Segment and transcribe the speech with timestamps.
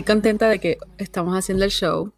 [0.00, 2.12] estoy contenta de que estamos haciendo el show.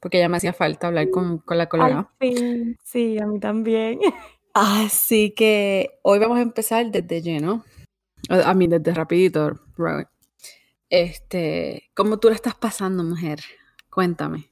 [0.00, 1.98] Porque ya me hacía falta hablar con, con la colega.
[1.98, 2.78] Al fin.
[2.84, 3.98] Sí, a mí también.
[4.54, 7.64] Así que hoy vamos a empezar desde lleno.
[8.28, 9.60] A mí, desde rapidito.
[10.88, 13.40] Este, ¿cómo tú la estás pasando, mujer?
[13.90, 14.48] Cuéntame.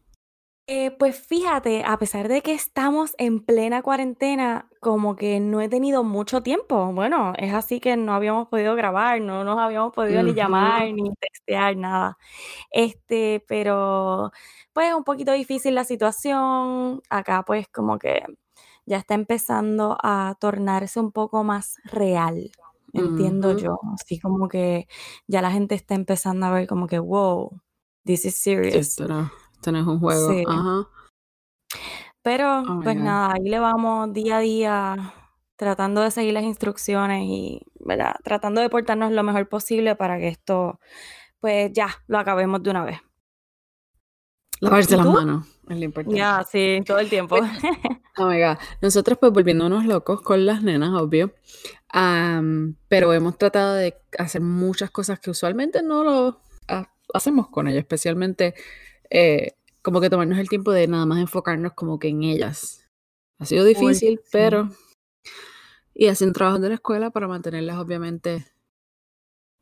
[0.66, 5.68] Eh, pues fíjate, a pesar de que estamos en plena cuarentena, como que no he
[5.68, 6.90] tenido mucho tiempo.
[6.94, 11.10] Bueno, es así que no habíamos podido grabar, no nos habíamos podido ni llamar, ni
[11.16, 12.16] textear, nada.
[12.70, 14.32] Este, pero
[14.72, 17.02] pues un poquito difícil la situación.
[17.10, 18.22] Acá pues como que
[18.86, 22.52] ya está empezando a tornarse un poco más real,
[22.94, 23.78] entiendo yo.
[23.94, 24.88] Así como que
[25.26, 27.50] ya la gente está empezando a ver como que, wow,
[28.04, 28.98] this is serious
[29.64, 30.30] tenés un juego.
[30.48, 30.88] Ajá.
[32.22, 35.14] Pero, oh pues nada, ahí le vamos día a día
[35.56, 38.16] tratando de seguir las instrucciones y, ¿verdad?
[38.22, 40.80] Tratando de portarnos lo mejor posible para que esto,
[41.40, 43.00] pues ya, lo acabemos de una vez.
[44.60, 46.18] Lavarse las manos es lo importante.
[46.18, 47.36] Ya, sí, todo el tiempo.
[48.18, 48.56] oh my God.
[48.80, 51.34] Nosotros pues volviéndonos locos con las nenas, obvio.
[52.88, 56.40] pero hemos tratado de hacer muchas cosas que usualmente no lo
[57.12, 58.54] hacemos con ellas, especialmente
[59.10, 59.52] eh,
[59.82, 62.88] como que tomarnos el tiempo de nada más enfocarnos como que en ellas.
[63.38, 64.70] Ha sido difícil, pero...
[65.92, 68.44] Y hacen trabajo de la escuela para mantenerlas obviamente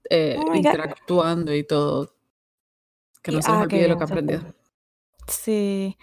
[0.08, 2.14] eh, oh interactuando y todo.
[3.22, 4.42] Que no se les ah, olvide lo que aprendido.
[5.26, 5.98] Sí.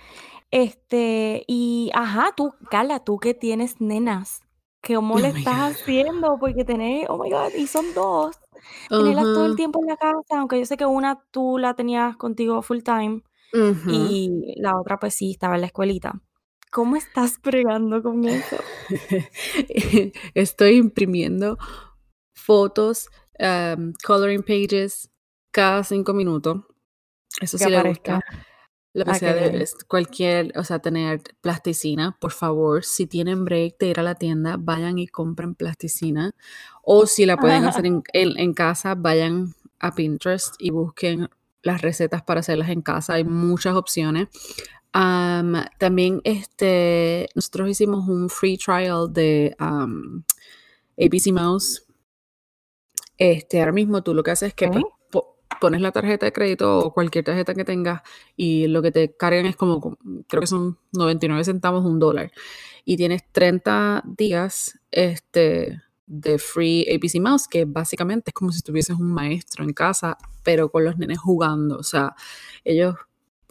[0.52, 4.42] Este, y ajá, tú, Carla, tú que tienes nenas,
[4.86, 6.38] ¿cómo oh le estás haciendo?
[6.40, 8.36] Porque tenés, oh my god, y son dos.
[8.90, 12.18] Tenerlas todo el tiempo en la casa, aunque yo sé que una tú la tenías
[12.18, 13.22] contigo full time
[13.54, 16.22] y la otra pues sí estaba en la escuelita.
[16.72, 18.58] ¿Cómo estás pregando con eso?
[20.36, 21.58] Estoy imprimiendo
[22.34, 23.10] fotos,
[24.04, 25.10] coloring pages
[25.52, 26.64] cada cinco minutos.
[27.42, 28.22] Eso sí le gusta.
[28.94, 33.78] Lo que ah, sea de cualquier, o sea, tener plasticina, por favor, si tienen break
[33.78, 36.32] de ir a la tienda, vayan y compren plasticina.
[36.82, 41.30] O si la pueden hacer en, en, casa, vayan a Pinterest y busquen
[41.62, 43.14] las recetas para hacerlas en casa.
[43.14, 44.28] Hay muchas opciones.
[44.92, 51.86] también este, nosotros hicimos un free trial de ABC Mouse.
[53.18, 54.70] Este, ahora mismo tú lo que haces es que
[55.60, 58.02] pones la tarjeta de crédito o cualquier tarjeta que tengas
[58.36, 59.98] y lo que te cargan es como,
[60.28, 62.32] creo que son 99 centavos, un dólar.
[62.86, 68.98] Y tienes 30 días este, de Free ABC Mouse, que básicamente es como si tuvieses
[68.98, 71.78] un maestro en casa, pero con los nenes jugando.
[71.78, 72.16] O sea,
[72.64, 72.96] ellos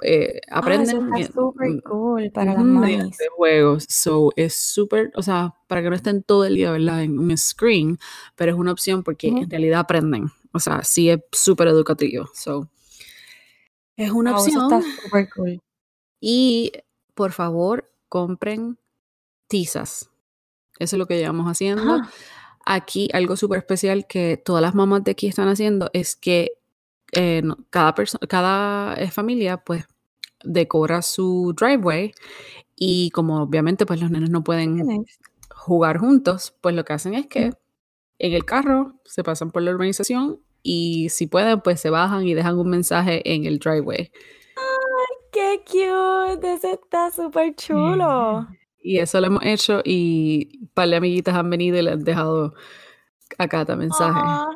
[0.03, 1.09] eh, aprenden.
[1.13, 3.85] Ah, súper cool para las De juegos.
[3.89, 7.05] So, es súper, o sea, para que no estén todo el día, ¿verdad?
[7.05, 7.99] En un screen,
[8.35, 10.27] pero es una opción porque en realidad aprenden.
[10.53, 12.29] O sea, sí es súper educativo.
[12.35, 12.69] So,
[13.97, 14.67] es una opción.
[14.67, 15.63] Eso está súper cool.
[16.21, 16.73] Y
[17.15, 18.79] por favor, compren
[19.47, 20.11] tizas.
[20.81, 21.95] Eso es lo que llevamos haciendo.
[21.95, 22.11] Ah.
[22.71, 26.53] Aquí algo súper especial que todas las mamás de aquí están haciendo es que
[27.13, 27.95] eh, cada,
[28.29, 29.87] cada eh, familia pues
[30.45, 32.13] decora su driveway
[32.77, 35.07] y como obviamente pues los nenes no pueden
[35.49, 37.55] jugar juntos, pues lo que hacen es que
[38.19, 42.35] en el carro se pasan por la urbanización y si pueden pues se bajan y
[42.35, 44.13] dejan un mensaje en el driveway.
[44.57, 46.53] ¡Ay, qué cute!
[46.53, 48.47] Ese está súper chulo.
[48.81, 52.05] Y eso lo hemos hecho y un par de amiguitas han venido y le han
[52.05, 52.55] dejado
[53.37, 54.19] acá cada mensaje.
[54.23, 54.49] Ah,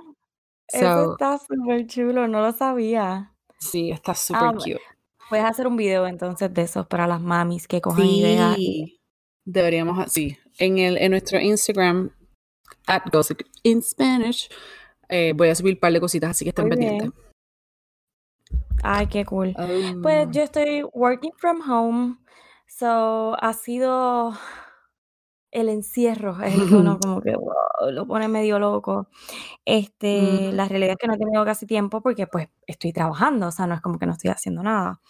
[0.69, 3.33] eso está súper chulo, no lo sabía.
[3.59, 4.81] Sí, está súper ah, cute.
[5.29, 8.57] Puedes hacer un video entonces de esos para las mamis que cojan ideas.
[8.57, 9.01] Sí,
[9.45, 10.37] deberíamos así.
[10.59, 12.11] En, el, en nuestro Instagram,
[12.87, 14.49] at Gossip in Spanish,
[15.09, 17.11] eh, voy a subir un par de cositas, así que estén pendientes.
[18.83, 19.55] Ay, qué cool.
[20.03, 22.17] Pues yo estoy working from home
[22.75, 24.33] So, ha sido
[25.51, 27.35] el encierro, es el que uno como que
[27.91, 29.09] lo pone medio loco.
[29.67, 33.51] Este, la realidad es que no he tenido casi tiempo porque pues estoy trabajando, o
[33.51, 35.01] sea, no es como que no estoy haciendo nada.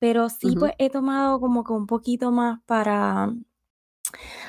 [0.00, 3.32] Pero sí, pues he tomado como que un poquito más para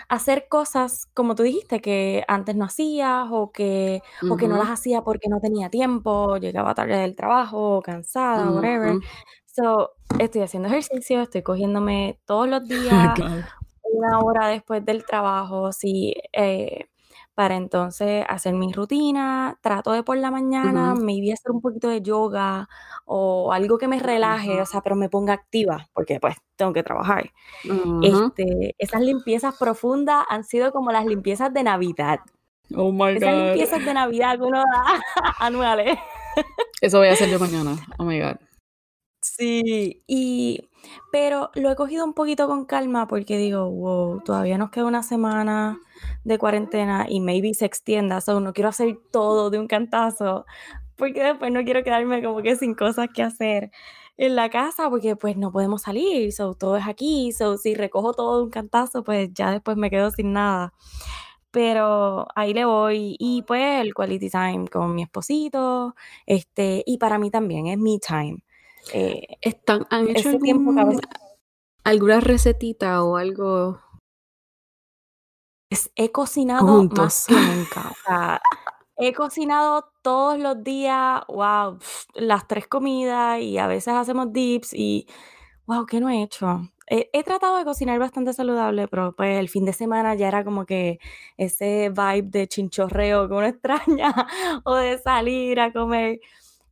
[0.09, 4.69] hacer cosas, como tú dijiste, que antes no hacías o que, o que no las
[4.69, 8.97] hacía porque no tenía tiempo, llegaba tarde del trabajo, cansada, whatever.
[9.55, 13.17] So, estoy haciendo ejercicio, estoy cogiéndome todos los días
[13.83, 16.89] una hora después del trabajo, sí, eh,
[17.33, 19.57] para entonces hacer mi rutina.
[19.61, 22.67] Trato de por la mañana, me voy a hacer un poquito de yoga
[23.05, 26.83] o algo que me relaje, o sea, pero me ponga activa, porque pues tengo que
[26.83, 27.31] trabajar.
[28.01, 32.19] Este, esas limpiezas profundas han sido como las limpiezas de Navidad.
[32.75, 33.45] Oh my Esas God.
[33.45, 35.01] limpiezas de Navidad que uno da
[35.39, 35.97] anuales.
[36.81, 37.75] Eso voy a hacer yo mañana.
[37.97, 38.37] Oh my God.
[39.27, 40.69] Sí, y
[41.11, 45.01] pero lo he cogido un poquito con calma porque digo, wow, todavía nos queda una
[45.01, 45.79] semana
[46.23, 50.45] de cuarentena y maybe se extienda, so no quiero hacer todo de un cantazo,
[50.95, 53.71] porque después no quiero quedarme como que sin cosas que hacer
[54.17, 58.13] en la casa, porque pues no podemos salir, so todo es aquí, so si recojo
[58.13, 60.71] todo de un cantazo, pues ya después me quedo sin nada.
[61.51, 65.95] Pero ahí le voy y pues el quality time con mi esposito,
[66.25, 68.39] este, y para mí también es me time.
[68.93, 70.29] Eh, ¿Están, ¿Han hecho
[71.83, 73.79] alguna recetita o algo?
[75.95, 78.41] he cocinado más que nunca.
[78.97, 81.77] he cocinado todos los días, wow,
[82.13, 85.07] las tres comidas y a veces hacemos dips y
[85.65, 86.69] wow, ¿qué no he hecho?
[86.87, 90.67] He, tratado de cocinar bastante saludable, pero pues el fin de semana ya era como
[90.67, 90.99] que
[91.35, 94.13] ese vibe de chinchorreo que uno extraña
[94.63, 96.19] o de salir a comer.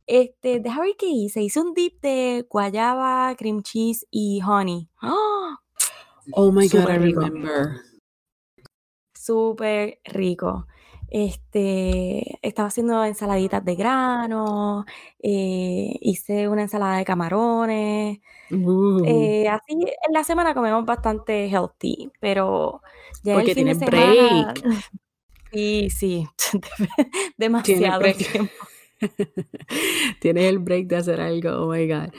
[0.06, 1.42] Este, déjame ver qué hice.
[1.42, 4.88] Hice un dip de guayaba, cream cheese y honey.
[5.02, 5.56] ¡Oh!
[6.32, 7.80] Oh my God, I remember.
[9.14, 10.66] Súper rico.
[11.08, 14.84] Este, estaba haciendo ensaladitas de grano,
[15.22, 18.18] eh, hice una ensalada de camarones.
[18.50, 22.82] Eh, así en la semana comemos bastante healthy, pero
[23.22, 24.52] ya el fin de semana.
[24.52, 24.64] Break.
[25.52, 26.26] Sí, sí,
[27.36, 28.52] demasiado tiempo.
[30.20, 32.10] Tienes el break de hacer algo, oh my god.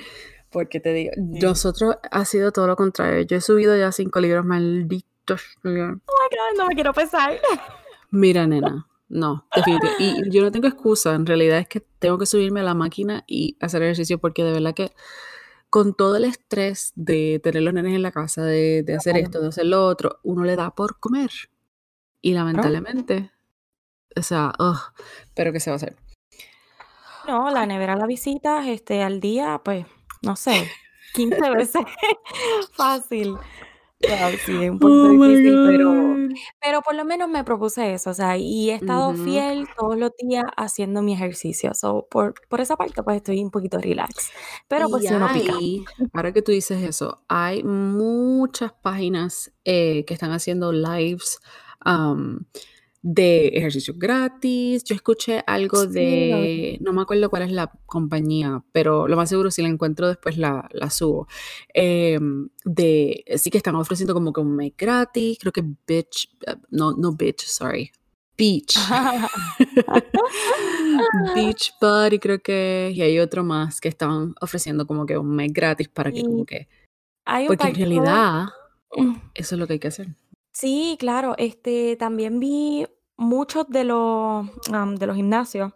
[0.51, 3.21] Porque te digo, nosotros ha sido todo lo contrario.
[3.23, 5.41] Yo he subido ya cinco libros malditos.
[5.63, 7.39] Oh my god, no me quiero pesar.
[8.11, 10.03] Mira, nena, no, definitivamente.
[10.03, 13.23] Y yo no tengo excusa, en realidad es que tengo que subirme a la máquina
[13.27, 14.91] y hacer ejercicio porque de verdad que
[15.69, 19.41] con todo el estrés de tener los nenes en la casa, de, de hacer esto,
[19.41, 21.31] de hacer lo otro, uno le da por comer.
[22.21, 23.31] Y lamentablemente,
[24.15, 24.53] o sea,
[25.33, 25.95] pero ¿qué se va a hacer?
[27.27, 29.85] No, la nevera la visitas este, al día, pues,
[30.21, 30.69] no sé,
[31.13, 31.83] 15 veces
[32.73, 33.35] fácil.
[34.45, 35.93] sí, es un poco oh difícil, pero,
[36.61, 40.11] pero por lo menos me propuse eso, o sea, y he estado fiel todos los
[40.17, 41.73] días haciendo mi ejercicio.
[41.73, 44.31] So, por, por esa parte, pues estoy un poquito relax.
[44.67, 45.53] Pero pues si uno pica.
[46.13, 51.39] ahora que tú dices eso, hay muchas páginas eh, que están haciendo lives
[53.07, 54.83] de ejercicios gratis.
[54.83, 59.51] Yo escuché algo de, no me acuerdo cuál es la compañía, pero lo más seguro
[59.51, 61.27] si la encuentro después la, la subo.
[61.71, 66.55] Em, de, sí que están ofreciendo como que un mes gratis, creo que Bitch, eh,
[66.71, 67.91] no, no Bitch, sorry.
[68.37, 68.75] Beach.
[71.35, 75.53] Beach Buddy creo que, y hay otro más que están ofreciendo como que un mes
[75.53, 76.67] gratis para que como que...
[77.47, 78.47] porque en realidad
[78.97, 79.15] mm.
[79.35, 80.07] eso es lo que hay que hacer.
[80.51, 82.87] Sí, claro, este, también vi
[83.17, 84.47] muchos de los,
[84.97, 85.73] de los gimnasios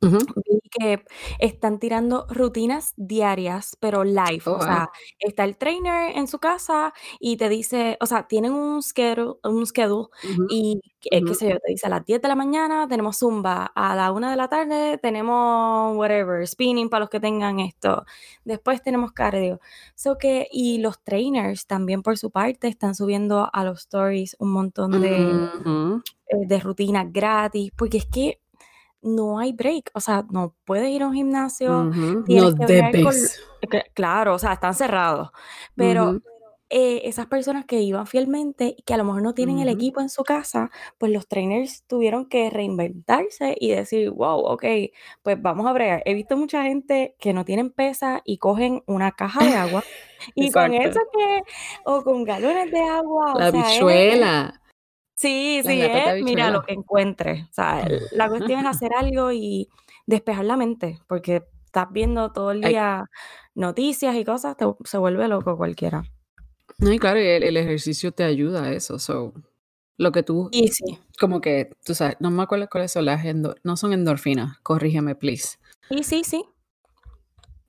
[0.00, 1.04] Vi que
[1.40, 4.42] están tirando rutinas diarias, pero live.
[4.46, 8.52] Oh, o sea, está el trainer en su casa y te dice, o sea, tienen
[8.52, 10.08] un schedule, un schedule
[10.50, 13.94] y qué sé yo, te dice a las 10 de la mañana tenemos zumba, a
[13.96, 18.04] la 1 de la tarde tenemos whatever, spinning para los que tengan esto.
[18.44, 19.60] Después tenemos cardio.
[19.94, 24.52] So que, y los trainers también por su parte están subiendo a los stories un
[24.52, 25.48] montón de,
[26.28, 28.40] eh, de rutinas gratis, porque es que
[29.02, 33.40] no hay break, o sea, no puedes ir a un gimnasio, no debes.
[33.94, 35.30] claro, o sea, están cerrados,
[35.74, 36.20] pero
[36.70, 40.02] eh, esas personas que iban fielmente y que a lo mejor no tienen el equipo
[40.02, 44.64] en su casa, pues los trainers tuvieron que reinventarse y decir, wow, ok,
[45.22, 46.02] pues vamos a bregar.
[46.04, 49.82] He visto mucha gente que no tienen pesa y cogen una caja de agua
[50.34, 51.42] y con eso que,
[51.86, 53.34] o con galones de agua.
[53.38, 54.60] La bichuela.
[55.18, 55.82] Sí, sí,
[56.22, 57.42] mira lo que encuentres.
[57.42, 59.68] O sea, la cuestión es hacer algo y
[60.06, 63.04] despejar la mente, porque estás viendo todo el día
[63.56, 66.04] noticias y cosas, te, se vuelve loco cualquiera.
[66.78, 69.00] No, y claro, el, ejercicio te ayuda a eso.
[69.00, 69.34] So,
[69.96, 70.50] lo que tú.
[70.52, 71.00] Y sí.
[71.18, 73.24] Como que, tú sabes, no me acuerdo cuáles son las
[73.64, 75.58] no son endorfinas, corrígeme, please.
[75.90, 76.44] Y sí, sí.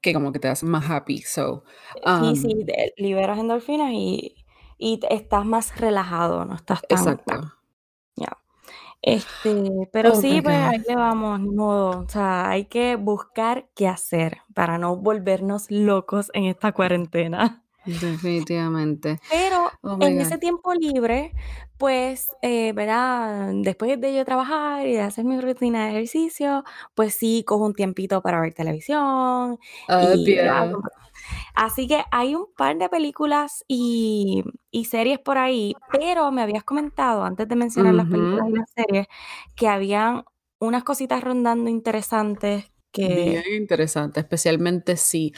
[0.01, 1.23] Que como que te hacen más happy.
[1.23, 1.63] So,
[2.05, 2.63] um, sí,
[2.95, 4.38] liberas endorfinas y
[4.79, 6.97] y estás más relajado, no estás tan...
[6.97, 7.53] Exacto.
[8.15, 8.37] Ya.
[9.01, 12.01] Este, pero oh sí, pues ahí le vamos, modo.
[12.01, 17.63] O sea, hay que buscar qué hacer para no volvernos locos en esta cuarentena.
[17.85, 19.19] Definitivamente.
[19.29, 21.33] Pero oh en ese tiempo libre,
[21.77, 23.51] pues, eh, ¿verdad?
[23.55, 27.73] Después de yo trabajar y de hacer mi rutina de ejercicio, pues sí, cojo un
[27.73, 30.37] tiempito para ver televisión y
[31.61, 34.45] Así que hay un par de películas y,
[34.89, 39.07] series por ahí, pero me habías comentado antes de mencionar las películas y las series
[39.55, 40.23] que habían
[40.59, 43.07] unas cositas rondando interesantes que...
[43.07, 45.33] Bien interesante, especialmente si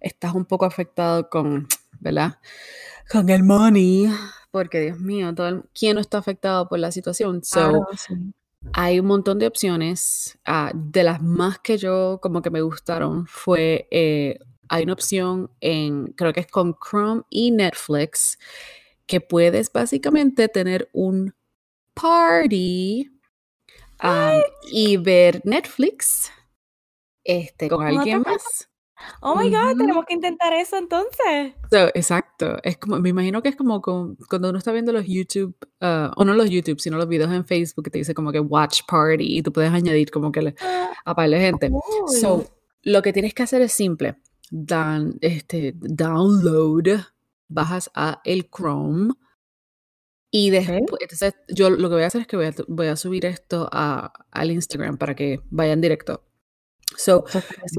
[0.00, 1.68] estás un poco afectado con,
[2.00, 2.38] ¿verdad?
[3.12, 4.10] Con el money,
[4.50, 7.44] porque Dios mío, todo ¿quién no está afectado por la situación?
[7.44, 7.86] So,
[8.72, 10.38] Hay un montón de opciones.
[10.46, 15.50] Ah, de las más que yo como que me gustaron fue eh, hay una opción
[15.60, 18.38] en, creo que es con Chrome y Netflix,
[19.06, 21.34] que puedes básicamente tener un
[21.94, 23.10] party
[24.02, 26.30] um, y ver Netflix
[27.24, 28.68] este, con alguien más.
[29.20, 31.54] Oh my God, tenemos que intentar eso entonces.
[31.94, 32.56] exacto.
[32.64, 36.24] Es como, me imagino que es como cuando uno está viendo los YouTube, uh, o
[36.24, 39.38] no los YouTube, sino los videos en Facebook que te dice como que watch party
[39.38, 41.70] y tú puedes añadir como que ah, a par de gente.
[42.20, 42.44] So,
[42.82, 44.16] lo que tienes que hacer es simple
[44.50, 47.00] dan, este, download,
[47.48, 49.14] bajas a el Chrome
[50.30, 52.96] y después, entonces yo lo que voy a hacer es que voy a, voy a
[52.96, 56.24] subir esto a, al Instagram para que vayan directo.
[56.96, 57.24] So,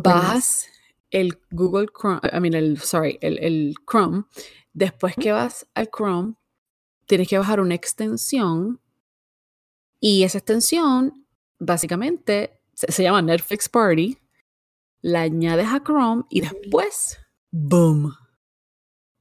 [0.03, 0.67] bajas
[1.11, 4.23] el Google Chrome, I mean, el, sorry, el, el Chrome.
[4.73, 6.35] Después que vas al Chrome,
[7.05, 8.79] tienes que bajar una extensión
[9.99, 11.25] y esa extensión
[11.59, 14.17] básicamente se llama Netflix Party
[15.01, 17.19] la añades a Chrome y después,
[17.51, 18.13] boom,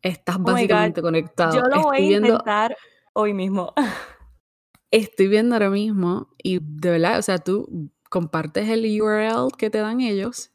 [0.03, 1.57] estás oh básicamente conectado.
[1.57, 2.77] Yo lo voy a intentar
[3.13, 3.73] hoy mismo.
[4.91, 9.79] Estoy viendo ahora mismo y de verdad, o sea, tú compartes el URL que te
[9.79, 10.51] dan ellos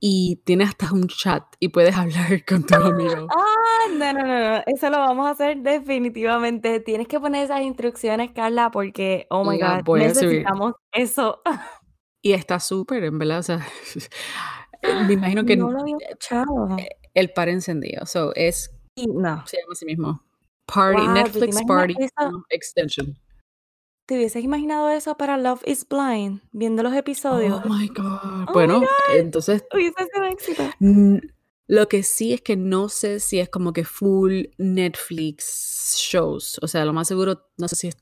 [0.00, 3.28] y tienes hasta un chat y puedes hablar con tu amigo.
[3.78, 6.80] Ah, no, no, no, eso lo vamos a hacer definitivamente.
[6.80, 11.40] Tienes que poner esas instrucciones, Carla, porque, oh my God, necesitamos eso.
[12.20, 13.66] Y está súper, en verdad, o sea,
[15.06, 16.76] me imagino que no lo había escuchado.
[16.78, 19.46] Eh, el par encendido, so es, no.
[19.46, 20.22] se llama así mismo,
[20.66, 21.94] Party, Netflix Party
[22.50, 23.18] Extension.
[24.06, 27.60] ¿Te hubieses imaginado eso para Love is Blind, viendo los episodios?
[27.64, 28.46] Oh my God.
[28.48, 29.64] Oh bueno, entonces.
[29.72, 30.62] Hubiese sido éxito.
[31.68, 36.60] Lo que sí es que no sé si es como que full Netflix shows.
[36.62, 37.96] O sea, lo más seguro, no sé si es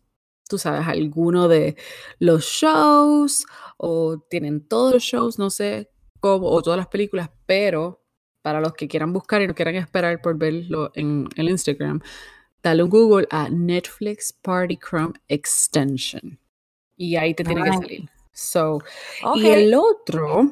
[0.49, 1.76] tú sabes, alguno de
[2.19, 5.90] los shows o tienen todos los shows, no sé
[6.25, 8.02] cómo, o todas las películas, pero
[8.40, 12.00] para los que quieran buscar y no quieran esperar por verlo en el Instagram,
[12.62, 16.38] dale un Google a Netflix Party Chrome Extension
[16.97, 18.11] y ahí te tiene que salir.
[18.33, 18.78] So,
[19.35, 20.50] y el otro,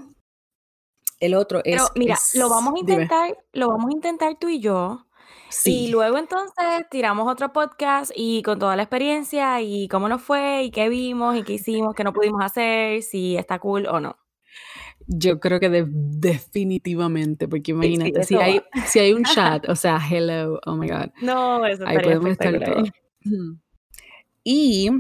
[1.19, 1.81] el otro es.
[1.81, 5.07] Pero mira, lo vamos a intentar, lo vamos a intentar tú y yo.
[5.65, 10.65] Y luego entonces tiramos otro podcast y con toda la experiencia y cómo nos fue
[10.65, 14.17] y qué vimos y qué hicimos, qué no pudimos hacer, si está cool o no.
[15.15, 20.61] Yo creo que definitivamente, porque imagínate, si, hay, si hay un chat, o sea, hello,
[20.65, 21.11] oh my god.
[21.21, 22.91] No, eso Ahí podemos estar todos.
[24.45, 24.91] Y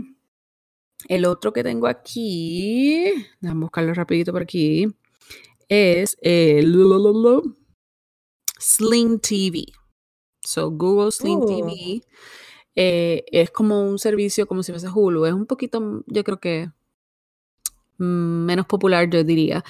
[1.08, 4.86] el otro que tengo aquí, déjame buscarlo rapidito por aquí,
[5.68, 6.72] es el
[8.58, 9.64] Sling TV.
[10.44, 12.02] So, Google Sling TV
[12.74, 15.26] eh, es como un servicio como si fuese Hulu.
[15.26, 16.70] Es un poquito, yo creo que
[17.98, 19.64] mm, menos popular, yo diría.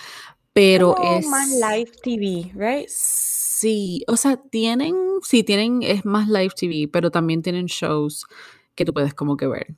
[0.53, 1.27] Pero es.
[1.27, 2.89] más live TV, right?
[2.89, 8.27] Sí, o sea, tienen, sí, tienen, es más live TV, pero también tienen shows
[8.75, 9.77] que tú puedes como que ver.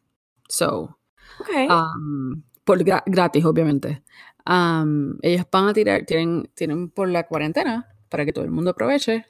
[0.48, 0.98] So,
[1.40, 1.68] okay.
[1.68, 4.02] um, por gratis, obviamente.
[4.46, 8.70] Um, ellos van a tirar, tienen, tienen por la cuarentena para que todo el mundo
[8.70, 9.26] aproveche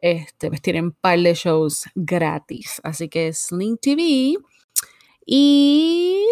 [0.00, 2.80] este, pues tienen un par de shows gratis.
[2.82, 4.36] Así que Sling TV.
[5.26, 6.26] Y,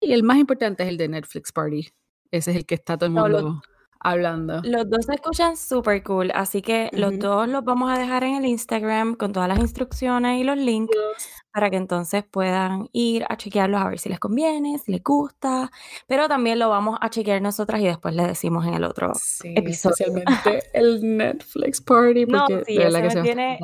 [0.00, 1.88] y, el más importante es el de Netflix Party.
[2.30, 3.62] Ese es el que está todo el mundo
[4.00, 4.62] hablando.
[4.64, 8.36] Los dos se escuchan súper cool, así que los dos los vamos a dejar en
[8.36, 10.96] el Instagram con todas las instrucciones y los links
[11.52, 15.70] para que entonces puedan ir a chequearlos a ver si les conviene, si les gusta,
[16.06, 19.52] pero también lo vamos a chequear nosotras y después les decimos en el otro sí,
[19.54, 19.94] episodio.
[20.06, 23.58] Especialmente el Netflix Party, porque no, sí, ese, me tiene,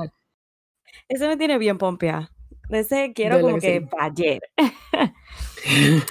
[1.09, 2.31] ese me tiene bien pompeada.
[2.69, 4.41] Ese quiero como que, ayer.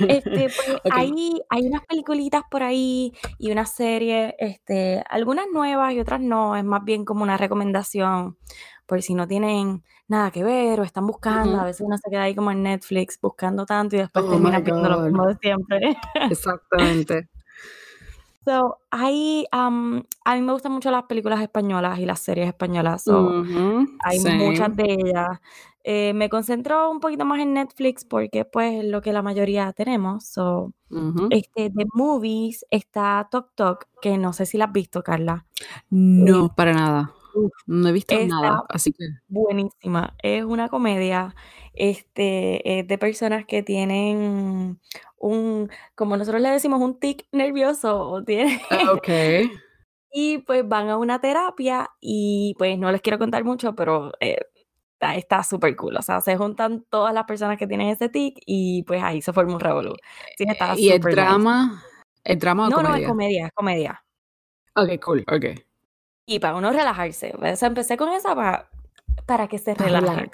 [0.07, 5.99] este, pues, hay, hay unas peliculitas por ahí y una serie, este, algunas nuevas y
[5.99, 8.37] otras no, es más bien como una recomendación
[8.85, 12.23] por si no tienen nada que ver o están buscando, a veces uno se queda
[12.23, 15.97] ahí como en Netflix buscando tanto y después oh termina viendo lo mismo de siempre.
[16.29, 17.29] Exactamente.
[18.45, 23.43] So, hay, a mí me gustan mucho las películas españolas y las series españolas, so,
[24.03, 25.39] hay muchas de ellas.
[25.83, 29.71] Eh, me concentro un poquito más en Netflix porque, pues, es lo que la mayoría
[29.73, 30.25] tenemos.
[30.25, 30.73] So,
[31.29, 35.45] este, de movies está Tok Tok, que no sé si la has visto, Carla.
[35.89, 37.13] No, para nada.
[37.65, 39.05] No he visto nada, así que.
[39.27, 40.15] Buenísima.
[40.21, 41.35] Es una comedia
[41.73, 44.79] este, de personas que tienen
[45.17, 48.09] un, como nosotros le decimos, un tic nervioso.
[48.09, 49.09] O tiene, ah, ok.
[50.11, 54.39] y pues van a una terapia y pues no les quiero contar mucho, pero eh,
[54.99, 55.97] está súper cool.
[55.97, 59.33] O sea, se juntan todas las personas que tienen ese tic y pues ahí se
[59.33, 59.95] forma un revolú.
[60.37, 61.83] Sí, está ¿Y el drama?
[62.23, 62.91] ¿El drama o no, comedia?
[62.91, 64.05] No, es comedia, es comedia.
[64.75, 65.64] Ok, cool, ok.
[66.25, 67.33] Y para uno relajarse.
[67.37, 68.69] O sea, empecé con esa para,
[69.25, 70.29] para que se relaje.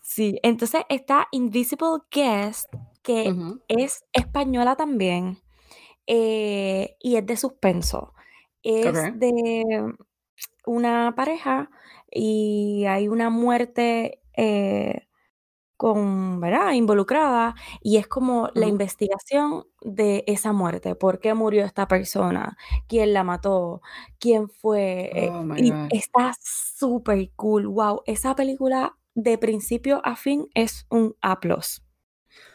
[0.00, 2.68] Sí, entonces está Invisible Guest,
[3.02, 3.34] que
[3.68, 5.38] es española también,
[6.06, 8.12] eh, y es de suspenso.
[8.62, 9.94] Es de
[10.66, 11.70] una pareja
[12.10, 15.08] y hay una muerte eh,
[15.82, 16.74] con, ¿verdad?
[16.74, 23.12] involucrada y es como la investigación de esa muerte, por qué murió esta persona, quién
[23.12, 23.82] la mató,
[24.20, 25.10] quién fue.
[25.12, 31.16] Eh, oh y está súper cool, wow, esa película de principio a fin es un
[31.20, 31.36] A+.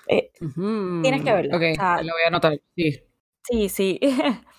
[0.07, 0.31] Eh,
[1.01, 1.57] tienes que verla.
[1.57, 1.63] Ok,
[2.05, 3.03] lo voy a anotar, sí.
[3.43, 3.99] Sí, sí.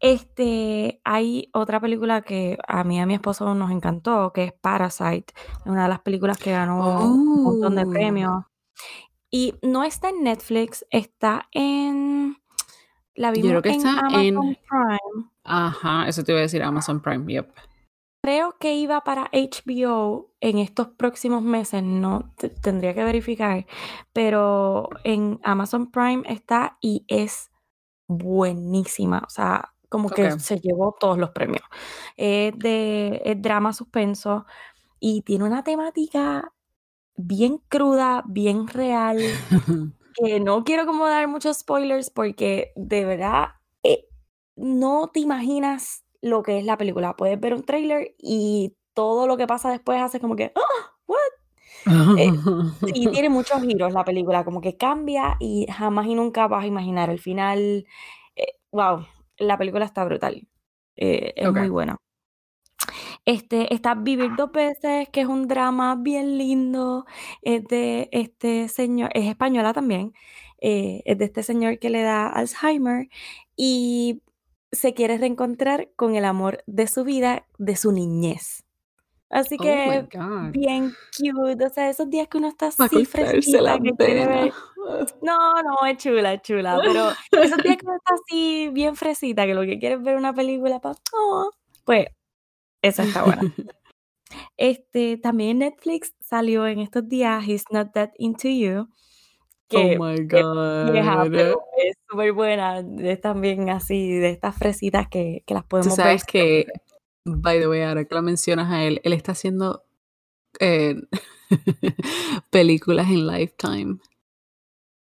[0.00, 4.52] Este, hay otra película que a mí y a mi esposo nos encantó, que es
[4.52, 5.32] Parasite,
[5.64, 7.90] una de las películas que ganó un montón de oh.
[7.90, 8.44] premios.
[9.30, 12.36] Y no está en Netflix, está en...
[13.14, 15.30] La vimos Yo creo que en está Amazon Prime.
[15.44, 17.50] Ajá, eso te iba a decir, Amazon Prime, yep.
[18.22, 23.66] Creo que iba para HBO en estos próximos meses, no tendría que verificar,
[24.12, 27.50] pero en Amazon Prime está y es
[28.08, 31.62] buenísima, o sea, como que se llevó todos los premios.
[32.16, 34.44] Es de drama suspenso
[35.00, 36.52] y tiene una temática
[37.16, 39.18] bien cruda, bien real,
[40.14, 43.48] que no quiero como dar muchos spoilers porque de verdad
[43.82, 44.06] eh,
[44.54, 47.16] no te imaginas lo que es la película.
[47.16, 50.92] Puedes ver un trailer y todo lo que pasa después hace como que, ¡ah!
[51.06, 52.18] ¿What?
[52.18, 52.32] Eh,
[52.94, 56.66] y tiene muchos giros la película, como que cambia y jamás y nunca vas a
[56.66, 57.86] imaginar el final.
[58.72, 59.06] wow, eh,
[59.38, 60.46] la película está brutal.
[60.96, 61.96] Eh, es muy buena.
[63.24, 67.06] Este, está Vivir dos veces, que es un drama bien lindo.
[67.42, 70.12] Es de este señor, es española también.
[70.58, 73.08] es de este señor que le da Alzheimer
[73.56, 74.22] y
[74.72, 78.64] se quiere reencontrar con el amor de su vida, de su niñez.
[79.28, 80.08] Así oh que
[80.52, 84.52] bien cute, o sea, esos días que uno está así fresquita, que quiere ver...
[85.22, 87.10] No, no, es chula, es chula, pero
[87.42, 90.32] esos días que uno está así bien fresita, que lo que quiere es ver una
[90.32, 90.96] película para...
[91.12, 91.50] Oh,
[91.84, 92.06] pues,
[92.82, 93.42] esa está buena.
[94.56, 98.88] Este, también Netflix salió en estos días He's Not That Into You,
[99.72, 101.34] Oh my God.
[101.76, 102.84] es súper buena.
[102.98, 106.66] Es también así, de estas fresitas que, que las podemos Tú sabes que,
[107.24, 109.84] by the way, ahora que lo mencionas a él, él está haciendo
[110.60, 110.94] eh,
[112.50, 113.98] películas en Lifetime.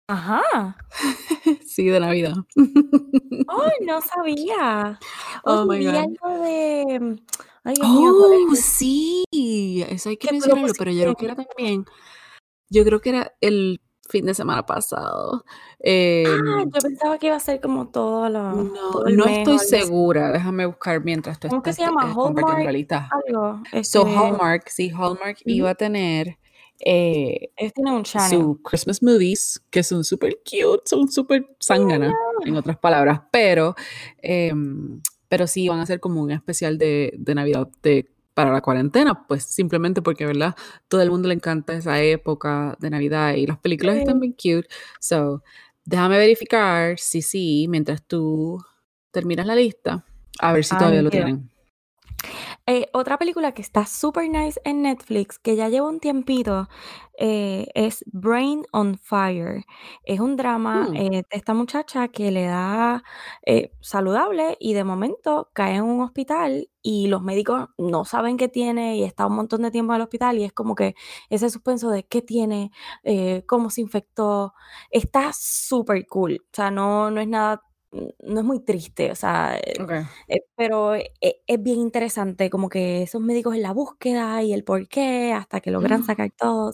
[0.08, 0.76] Ajá.
[1.66, 2.34] sí, de Navidad.
[2.56, 4.98] ¡Ay, no sabía!
[5.44, 5.94] Oh, my God.
[5.94, 7.22] algo de...
[7.64, 9.24] Ay, oh, sí.
[9.88, 11.84] Eso hay que mencionarlo, pero yo creo que era también...
[12.68, 15.44] Yo creo que era el fin de semana pasado.
[15.46, 18.52] ah, em, yo pensaba que iba a ser como todo lo.
[18.52, 20.32] No, no estoy segura.
[20.32, 22.02] Déjame buscar mientras tú ¿Cómo que se llama?
[22.02, 22.66] Hallmark.
[23.10, 23.62] Algo.
[23.82, 26.38] So, este Hallmark, sí, Hallmark iba a tener.
[26.80, 28.30] Eh, un channel.
[28.30, 32.12] Su Christmas movies, que son súper cute, son súper zángana,
[32.44, 33.74] en otras palabras, pero,
[34.18, 38.60] em, pero sí van a ser como un especial de, de Navidad de para la
[38.60, 40.54] cuarentena, pues simplemente porque, ¿verdad?
[40.88, 44.68] Todo el mundo le encanta esa época de Navidad y las películas están bien cute.
[45.00, 45.42] So,
[45.86, 48.62] déjame verificar si sí, mientras tú
[49.10, 50.04] terminas la lista,
[50.38, 51.48] a ver si todavía lo tienen.
[52.68, 56.68] Eh, otra película que está super nice en Netflix, que ya lleva un tiempito,
[57.16, 59.64] eh, es Brain on Fire.
[60.02, 60.96] Es un drama mm.
[60.96, 63.04] eh, de esta muchacha que le da
[63.80, 68.96] saludable y de momento cae en un hospital y los médicos no saben qué tiene
[68.96, 70.96] y está un montón de tiempo en el hospital y es como que
[71.30, 72.72] ese suspenso de qué tiene,
[73.46, 74.54] cómo se infectó,
[74.90, 76.40] está súper cool.
[76.44, 77.62] O sea, no, no es nada
[78.24, 79.74] no es muy triste, o sea, eh,
[80.28, 84.64] eh, pero eh, es bien interesante, como que esos médicos en la búsqueda y el
[84.64, 86.04] por qué, hasta que logran mm.
[86.04, 86.72] sacar todo.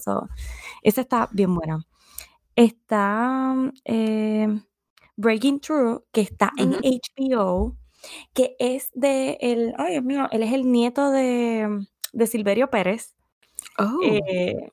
[0.83, 1.87] esa está bien buena.
[2.55, 3.55] Está
[5.17, 7.77] Breaking Through, que está en HBO,
[8.35, 13.15] que es de el, ay Dios mío, él es el nieto de, de Silverio Pérez.
[13.79, 14.01] Oh.
[14.05, 14.73] Eh,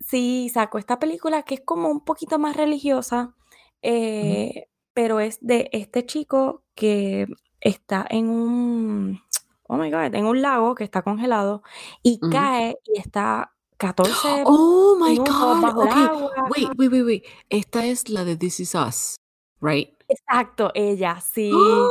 [0.00, 3.34] sí, sacó esta película que es como un poquito más religiosa,
[3.82, 7.26] eh, pero es de este chico que
[7.60, 9.20] está en un,
[9.68, 11.62] oh my God, en un lago que está congelado
[12.02, 15.60] y cae y está 14 Oh my God.
[15.60, 16.02] bajo el Okay.
[16.02, 16.32] agua.
[16.48, 17.24] Wait, wait, wait, wait.
[17.50, 19.16] Esta es la de This Is Us,
[19.60, 19.90] right?
[20.08, 21.50] Exacto, ella, sí.
[21.54, 21.90] ¡Oh!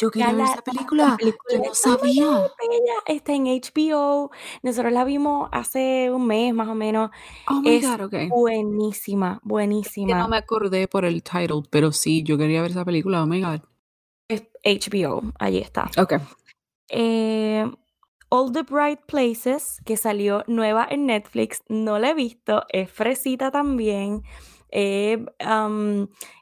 [0.00, 1.16] Yo quería Ya ver esa película.
[1.16, 2.24] película Yo no sabía.
[2.26, 4.30] Bella, está en HBO.
[4.62, 7.10] Nosotros la vimos hace un mes más o menos.
[7.48, 8.28] Oh my Es God, okay.
[8.28, 10.28] buenísima, Que no buenísima.
[10.28, 13.22] me acordé por el title, pero sí, yo quería ver esa película.
[13.22, 13.60] Oh my God.
[14.28, 15.90] Es HBO, allí está.
[15.96, 16.18] Okay.
[16.88, 17.70] Eh,
[18.30, 23.52] All the Bright Places, que salió nueva en Netflix, no la he visto, es fresita
[23.52, 24.24] también.
[24.76, 25.24] Eh,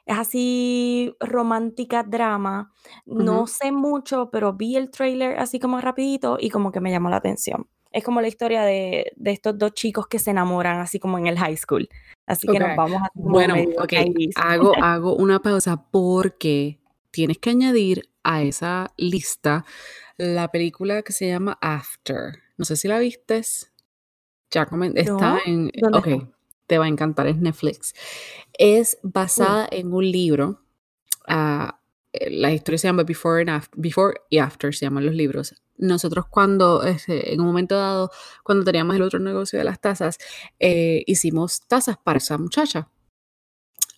[0.05, 2.71] es así romántica drama.
[3.05, 7.09] No sé mucho, pero vi el trailer así como rapidito y como que me llamó
[7.09, 7.67] la atención.
[7.91, 11.27] Es como la historia de, de estos dos chicos que se enamoran así como en
[11.27, 11.87] el high school.
[12.25, 14.31] Así que nos vamos como Bueno, ok, 90s.
[14.35, 16.79] hago, hago una pausa porque
[17.11, 19.63] tienes que añadir a esa lista
[20.17, 22.39] la película que se llama After.
[22.57, 23.71] No sé si la vistes.
[24.49, 25.39] Ya comen- está ¿No?
[25.45, 25.71] en.
[25.79, 26.29] ¿Dónde Ok, está?
[26.67, 27.93] Te va a encantar, es Netflix.
[28.53, 30.61] Es Uh, basada en un libro.
[32.13, 35.55] eh, la historia se llama Before, and After, Before y After, se llaman los libros.
[35.77, 38.11] Nosotros cuando, este, en un momento dado,
[38.43, 40.17] cuando teníamos el otro negocio de las tazas,
[40.59, 42.89] eh, hicimos tazas para esa muchacha.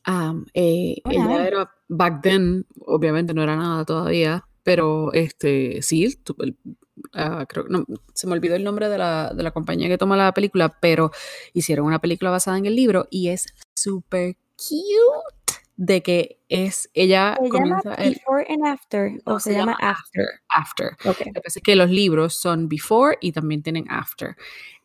[0.05, 6.17] Am, eh, ella era, back then, obviamente no era nada todavía, pero este, sí,
[7.13, 10.17] ah, creo, no, se me olvidó el nombre de la, de la compañía que toma
[10.17, 11.11] la película, pero
[11.53, 15.35] hicieron una película basada en el libro y es súper cute
[15.77, 19.57] de que es, ella ¿Se llama comienza el, Before and After no, o se se
[19.57, 20.25] llama llama After?
[20.49, 20.91] After.
[21.05, 24.35] Ok, Lo que es que los libros son before y también tienen after.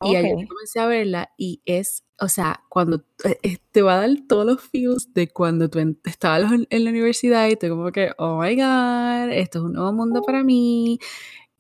[0.03, 4.01] Y ayer comencé a verla y es, o sea, cuando eh, eh, te va a
[4.01, 7.93] dar todos los feels de cuando tú estabas en, en la universidad y tú como
[7.93, 10.99] que, oh my God, esto es un nuevo mundo para mí.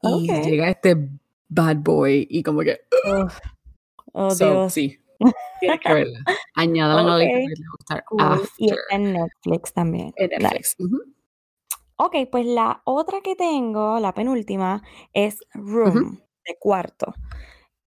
[0.03, 0.97] Y llega este
[1.49, 3.39] bad boy y como que, Uf,
[4.13, 4.73] Oh, so, Dios.
[4.73, 4.99] sí,
[5.61, 6.19] tienes que verla.
[6.55, 8.05] Añádala a la lista les va a gustar.
[8.07, 8.49] cool.
[8.59, 10.13] Y está en Netflix también.
[10.17, 10.29] en.
[10.31, 10.77] Netflix.
[10.79, 10.99] Ujú,
[11.97, 14.83] Ok, pues la otra que tengo, la penúltima,
[15.13, 15.39] es.
[15.55, 17.13] Room, de cuarto.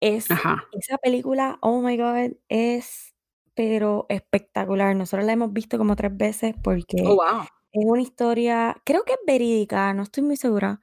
[0.01, 0.65] Es Ajá.
[0.73, 3.15] esa película, oh my God, es
[3.55, 4.95] pero espectacular.
[4.97, 7.45] Nosotros la hemos visto como tres veces Oh, porque wow.
[7.73, 10.81] Es una historia, creo que es verídica, no estoy muy segura,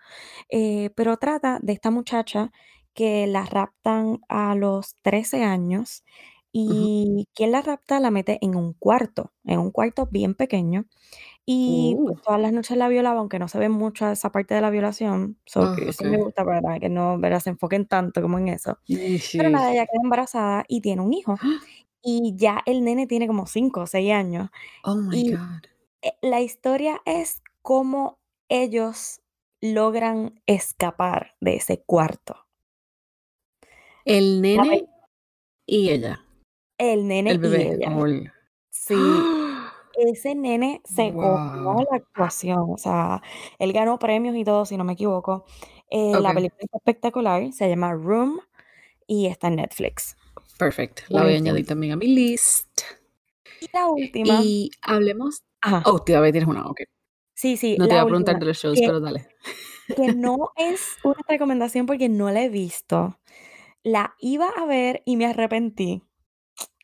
[0.50, 2.52] eh, pero trata de esta muchacha
[2.94, 6.04] que la raptan a los 13 años
[6.68, 6.90] Ujú.
[6.92, 10.86] y quien la rapta la mete en un cuarto, en un cuarto bien pequeño
[11.46, 14.56] y Uh, pues todas las noches la violaba, aunque no se ve mucho esa parte
[14.56, 16.24] de la violación, so ah, que sí me ok.
[16.24, 16.80] gusta, ¿verdad?
[16.80, 17.40] Que no ¿verdad?
[17.42, 18.80] se enfoquen tanto como en eso.
[19.38, 21.42] Pero nada, ella queda embarazada y tiene un hijo
[22.04, 24.50] y ya el nene tiene como 5 o 6 años
[24.84, 25.68] Oh my y God.
[26.02, 29.22] Eh, la historia es cómo ellos
[29.62, 32.46] logran escapar de ese cuarto.
[34.06, 34.86] El nene
[35.66, 36.26] y ella.
[36.78, 37.98] el nene El y ella.
[38.06, 38.32] el-
[38.72, 38.96] Sí,
[39.98, 41.86] ese nene se Wow.
[41.92, 43.22] la actuación, o sea,
[43.60, 45.46] él ganó premios y todo, si no me equivoco.
[45.92, 48.40] Eh, la película es espectacular, se llama Room
[49.08, 50.16] y está en Netflix.
[50.58, 51.02] perfect.
[51.10, 52.82] La voy a añadir también a mi list.
[53.60, 55.44] Y la última, Y hablemos.
[55.62, 56.82] Ajá, Oh, todavía tienes una, ok.
[57.36, 59.30] sí, sí, No te la a preguntar última, de los shows, que, pero dale.
[59.96, 63.20] que no es una recomendación porque no la he visto.
[63.84, 66.04] La iba a ver y me arrepentí.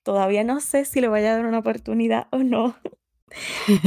[0.04, 2.78] Todavía no sé si le voy a dar una oportunidad o no.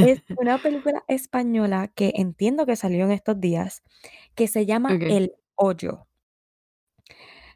[0.01, 3.83] Es una película española que entiendo que salió en estos días,
[4.35, 5.03] que se llama.
[5.09, 6.07] El Hoyo.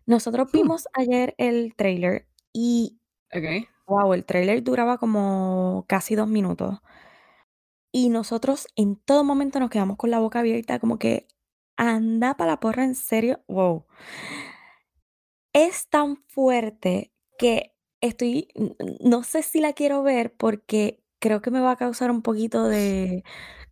[0.06, 2.98] Nosotros Hmm, vimos ayer el tráiler y,
[3.34, 3.68] ok.
[3.86, 6.80] wow, el tráiler duraba como casi dos minutos.
[7.92, 11.28] Y nosotros en todo momento nos quedamos con la boca abierta, como que
[11.76, 13.84] anda para la porra, en serio, wow.
[15.52, 18.48] Es tan fuerte que estoy,
[19.00, 22.64] no sé si la quiero ver porque creo que me va a causar un poquito
[22.64, 23.22] de,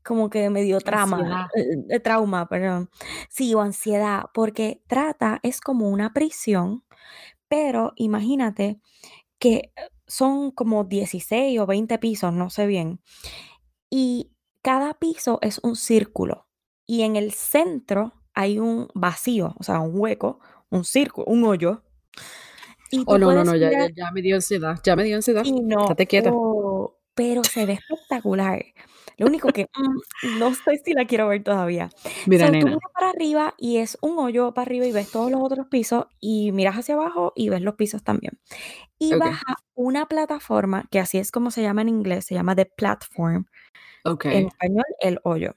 [0.04, 2.90] como que medio trauma, eh, de trauma, perdón.
[3.30, 6.85] Sí, o ansiedad, porque trata, es como una prisión,
[7.48, 8.80] pero imagínate
[9.38, 13.00] que eh, son como 16 o 20 pisos, no sé bien,
[13.90, 16.46] y cada piso es un círculo,
[16.87, 21.83] y en el centro hay un vacío, o sea, un hueco, un círculo, un hoyo,
[22.90, 24.81] y Oh, no, no, no, ya, ya, mirar ya me dio ansiedad.
[24.85, 25.44] Ya me dio ansiedad.
[25.44, 26.31] y no, Estate quieta.
[26.33, 28.64] oh, pero se ve espectacular.
[29.16, 31.90] Lo único que mm, no sé si la quiero ver todavía.
[32.26, 35.42] Mira, tú miras para arriba y es un hoyo para arriba y ves todos los
[35.42, 38.40] otros pisos y miras hacia abajo y ves los pisos también.
[38.98, 42.66] Y baja una plataforma, que así es como se llama en inglés, se llama The
[42.66, 43.44] Platform.
[44.04, 45.56] En español, el hoyo.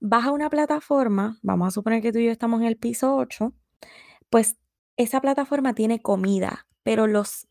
[0.00, 3.52] Baja una plataforma, vamos a suponer que tú y yo estamos en el piso 8,
[4.30, 4.56] pues
[4.96, 7.46] esa plataforma tiene comida, pero los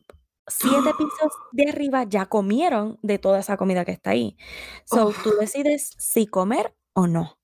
[0.46, 4.36] siete pisos de arriba ya comieron de toda esa comida que está ahí.
[4.84, 7.38] So, tú decides si comer o no.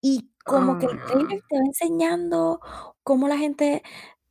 [0.00, 2.60] Y como que el trailer te va enseñando
[3.02, 3.82] cómo la gente,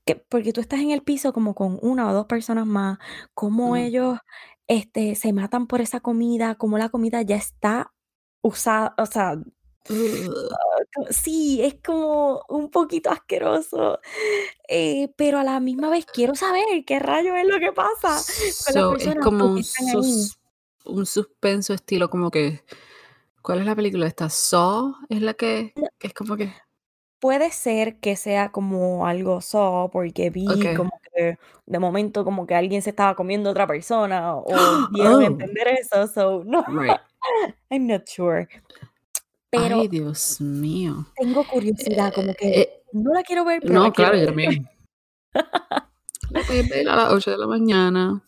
[0.05, 2.97] que, porque tú estás en el piso como con una o dos personas más,
[3.33, 4.17] cómo ellos
[4.67, 7.93] este, se matan por esa comida, cómo la comida ya está
[8.41, 9.38] usada, o sea,
[11.10, 13.99] sí, es como un poquito asqueroso,
[14.67, 19.15] eh, pero a la misma vez quiero saber qué rayo es lo que pasa es
[19.23, 19.63] como un,
[20.86, 22.63] un suspenso estilo como que
[23.41, 24.30] ¿cuál es la película esta?
[24.30, 26.53] Saw es la que, es como que
[27.19, 32.56] Puede ser que sea como algo Saw, porque vi como que de momento como que
[32.56, 34.45] alguien se estaba comiendo a otra persona o
[34.93, 35.21] dieron oh.
[35.21, 36.63] entender eso, so no,
[37.69, 38.47] I'm not sure.
[39.49, 41.06] Pero Ay, Dios mío.
[41.15, 44.67] Tengo curiosidad, como que eh, no la quiero ver, pero No, claro, yo también.
[45.34, 48.21] la puedes ver a las 8 de la mañana.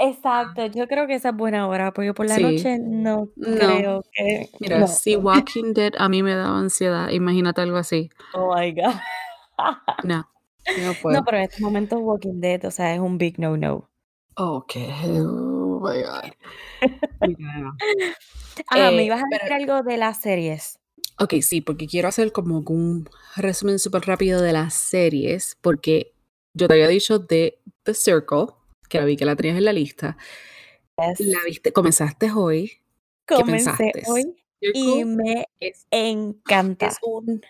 [0.00, 4.50] Exacto, yo creo que esa es buena hora, porque por la noche no, creo que...
[4.60, 8.10] Mira, si Walking Dead a mí me daba ansiedad, imagínate algo así.
[8.34, 8.94] Oh my God.
[10.04, 10.28] no,
[10.76, 11.16] no puedo.
[11.16, 13.88] No, pero en este momento Walking Dead, o sea, es un big no-no.
[14.36, 16.32] Ok, oh my God.
[18.70, 20.80] Ah, me eh, ibas a decir algo de las series.
[21.20, 26.12] Ok, sí, porque quiero hacer como un resumen súper rápido de las series, porque
[26.54, 28.46] yo te había dicho de The Circle,
[28.88, 30.16] que la vi que la tenías en la lista.
[30.96, 32.72] La viste, comenzaste hoy.
[33.26, 35.46] Comencé hoy y me
[35.90, 36.88] encanta.
[36.88, 37.40] Es un,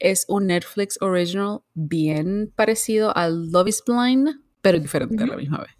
[0.00, 5.58] es un Netflix original bien parecido al Love is Blind, pero diferente a la misma
[5.58, 5.70] vez.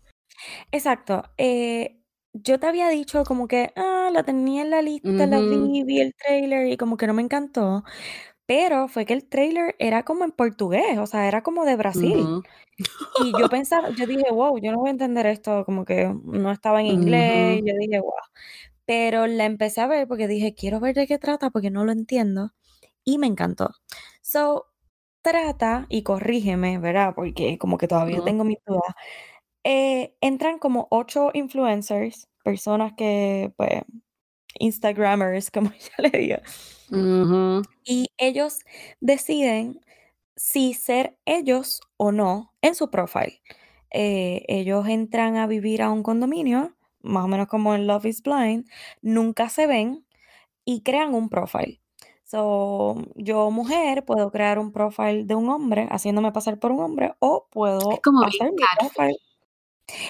[0.71, 1.25] Exacto.
[1.37, 1.97] Eh,
[2.33, 6.01] yo te había dicho como que, ah, la tenía en la lista, la vi, vi
[6.01, 7.83] el trailer y como que no me encantó,
[8.47, 12.43] pero fue que el trailer era como en portugués, o sea, era como de Brasil.
[13.25, 16.53] Y yo pensaba, yo dije, wow, yo no voy a entender esto, como que no
[16.53, 18.13] estaba en inglés, yo dije, wow.
[18.87, 21.93] Pero la empecé a ver porque dije, quiero ver de qué trata porque no lo
[21.93, 22.53] entiendo.
[23.05, 23.71] Y me encantó.
[24.33, 24.67] So,
[25.23, 27.15] trata, y corrígeme, ¿verdad?
[27.17, 28.95] Porque como que todavía tengo mis dudas.
[29.65, 33.83] Eh, entran como ocho influencers, personas que, pues,
[34.61, 36.37] Instagramers, como ya le digo.
[37.85, 38.61] Y ellos
[39.01, 39.81] deciden
[40.37, 43.43] si ser ellos o no en su profile.
[43.91, 48.23] Eh, ellos entran a vivir a un condominio, más o menos como en Love is
[48.23, 48.67] Blind,
[49.03, 50.07] nunca se ven
[50.65, 51.81] y crean un profile.
[52.31, 57.15] So, yo, mujer, puedo crear un profile de un hombre haciéndome pasar por un hombre
[57.19, 57.91] o puedo
[58.25, 59.17] hacer mi profile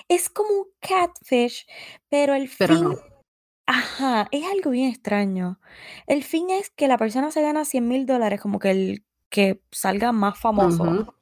[0.09, 1.67] es como un catfish,
[2.09, 2.97] pero el fin
[3.67, 5.61] ajá, es algo bien extraño.
[6.07, 10.13] El fin es que la persona se gana mil dólares, como que el que salga
[10.13, 11.15] más famoso.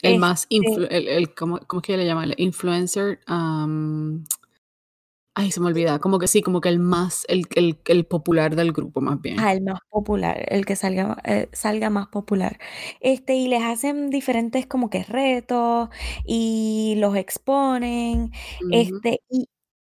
[0.00, 2.30] El más este el ¿cómo es que le llaman?
[2.30, 3.20] El influencer,
[5.38, 6.00] Ay, se me olvida.
[6.00, 9.38] Como que sí, como que el más, el, el, el popular del grupo, más bien.
[9.38, 12.58] Ah, el más popular, el que salga, eh, salga más popular.
[13.00, 15.90] Este, y les hacen diferentes como que retos
[16.24, 18.32] y los exponen.
[18.72, 19.48] Este, y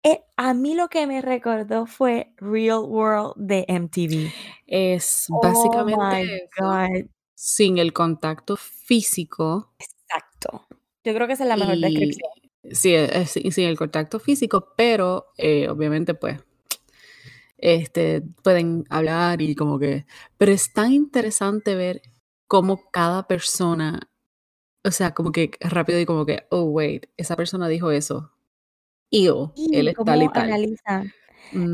[0.04, 4.32] eh, a mí lo que me recordó fue Real World de MTV.
[4.66, 6.50] Es oh básicamente
[7.36, 9.74] sin el contacto físico.
[9.78, 10.66] Exacto.
[11.04, 12.43] Yo creo que esa es la mejor descripción.
[12.72, 12.96] Sí,
[13.26, 16.40] sin el contacto físico, pero eh, obviamente pues
[17.64, 20.06] este, pueden hablar y como que...
[20.38, 22.02] Pero es tan interesante ver
[22.46, 24.10] cómo cada persona,
[24.84, 28.34] o sea, como que rápido y como que, oh, wait, esa persona dijo eso.
[29.10, 29.28] Y
[29.78, 30.78] él es tal y tal.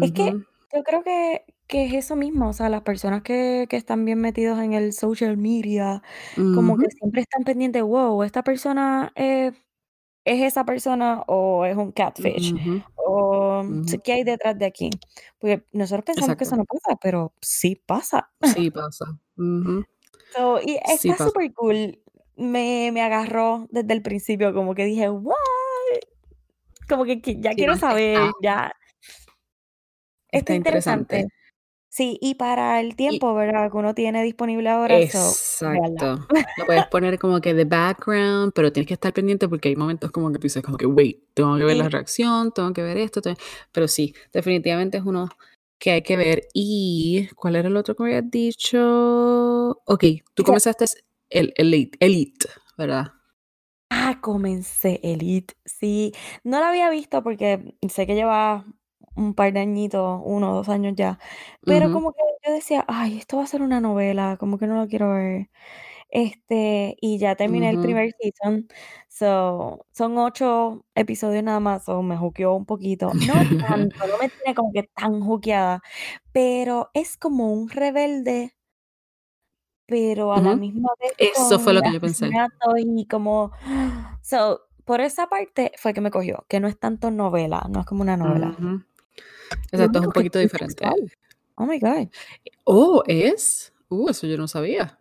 [0.04, 0.32] Es que
[0.74, 4.22] yo creo que, que, es eso mismo, o sea, las personas que, que están bien
[4.22, 6.04] metidos en el social media,
[6.36, 9.12] como que siempre están pendientes, wow, esta persona
[10.30, 12.54] ¿es esa persona o es un catfish?
[12.96, 13.64] O
[14.04, 14.92] ¿qué hay detrás de aquí?
[15.40, 18.30] Porque nosotros pensamos que eso no pasa, pero sí pasa.
[18.54, 19.06] Sí pasa.
[20.64, 22.00] y está súper cool.
[22.36, 25.36] Me, me agarró desde el principio, como que dije, ¿what?
[26.88, 28.72] Como que, ya quiero saber, ya.
[30.32, 31.28] Está interesante.
[31.92, 33.72] Sí, y para el tiempo, ¿verdad?
[33.72, 35.00] Que uno tiene disponible ahora.
[35.00, 36.28] Exacto.
[36.58, 40.12] Lo puedes poner como que de background, pero tienes que estar pendiente porque hay momentos
[40.12, 42.98] como que tú dices como que, wait, tengo que ver la reacción, tengo que ver
[42.98, 43.22] esto,
[43.72, 45.30] pero sí, definitivamente es uno
[45.80, 46.48] que hay que ver.
[46.54, 49.82] Y, ¿cuál era el otro que me habías dicho?
[49.86, 50.86] Ok, tú comenzaste
[51.32, 53.14] el Elite, Elite, ¿verdad?
[53.90, 56.14] Ah, comencé Elite, sí.
[56.44, 58.66] No la había visto porque sé que lleva
[59.20, 61.20] un par de añitos, uno o dos años ya,
[61.64, 64.76] pero como que yo decía, ay, esto va a ser una novela, como que no
[64.82, 65.50] lo quiero ver.
[66.12, 68.68] Este, y ya terminé el primer season,
[69.08, 73.12] so, son ocho episodios nada más, o me juqueó un poquito.
[73.14, 73.34] No
[73.92, 75.82] tanto, no me tiene como que tan juqueada,
[76.32, 78.56] pero es como un rebelde,
[79.86, 82.30] pero a la misma vez Eso fue lo que yo pensé.
[82.78, 83.52] y como,
[84.22, 87.86] so, por esa parte fue que me cogió, que no es tanto novela, no es
[87.86, 88.56] como una novela.
[89.72, 90.86] Exacto, es un poquito diferente.
[91.56, 92.08] Oh my God.
[92.64, 93.74] Oh, ¿es?
[93.90, 94.98] Uh, eso yo no sabía.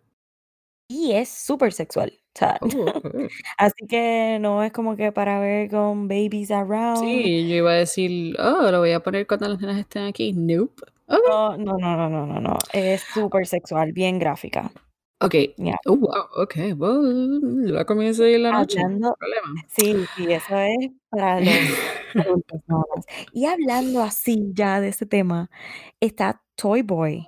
[0.87, 2.19] Y es súper sexual.
[2.61, 2.67] Oh,
[3.57, 6.99] así que no es como que para ver con babies around.
[6.99, 10.33] Sí, yo iba a decir, oh, lo voy a poner cuando las nenas estén aquí.
[10.33, 10.83] Nope.
[11.07, 12.57] No, no, no, no, no, no, no.
[12.71, 14.71] Es súper sexual, bien gráfica.
[15.21, 15.35] Ok.
[15.85, 16.27] Oh, wow.
[16.37, 16.55] Ok.
[16.77, 17.85] Well, la
[18.25, 18.79] ahí en la noche.
[18.79, 19.17] Hablando,
[19.67, 21.57] sí, sí, eso es para los
[23.33, 25.49] Y hablando así ya de ese tema,
[25.99, 27.27] está Toy Boy,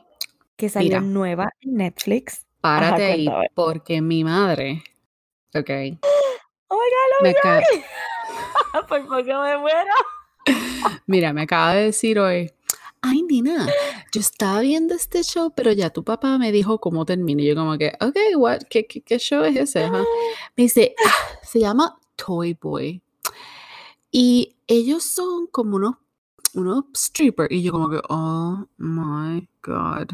[0.55, 2.45] que salió nueva en Netflix.
[2.61, 4.83] Párate ahí, porque mi madre,
[5.53, 5.69] ok.
[6.69, 6.79] Oh
[7.21, 7.61] my God,
[8.73, 9.93] me Por poco me muero.
[11.07, 12.51] Mira, me acaba de decir hoy,
[13.01, 13.67] ay, Nina,
[14.11, 17.41] yo estaba viendo este show, pero ya tu papá me dijo cómo termina.
[17.41, 19.89] Y yo como que, ok, what, ¿qué, qué, show es ese?
[20.55, 23.01] Me dice, ah, se llama Toy Boy.
[24.11, 25.95] Y ellos son como unos,
[26.53, 27.51] unos strippers.
[27.51, 30.09] Y yo como que, oh my God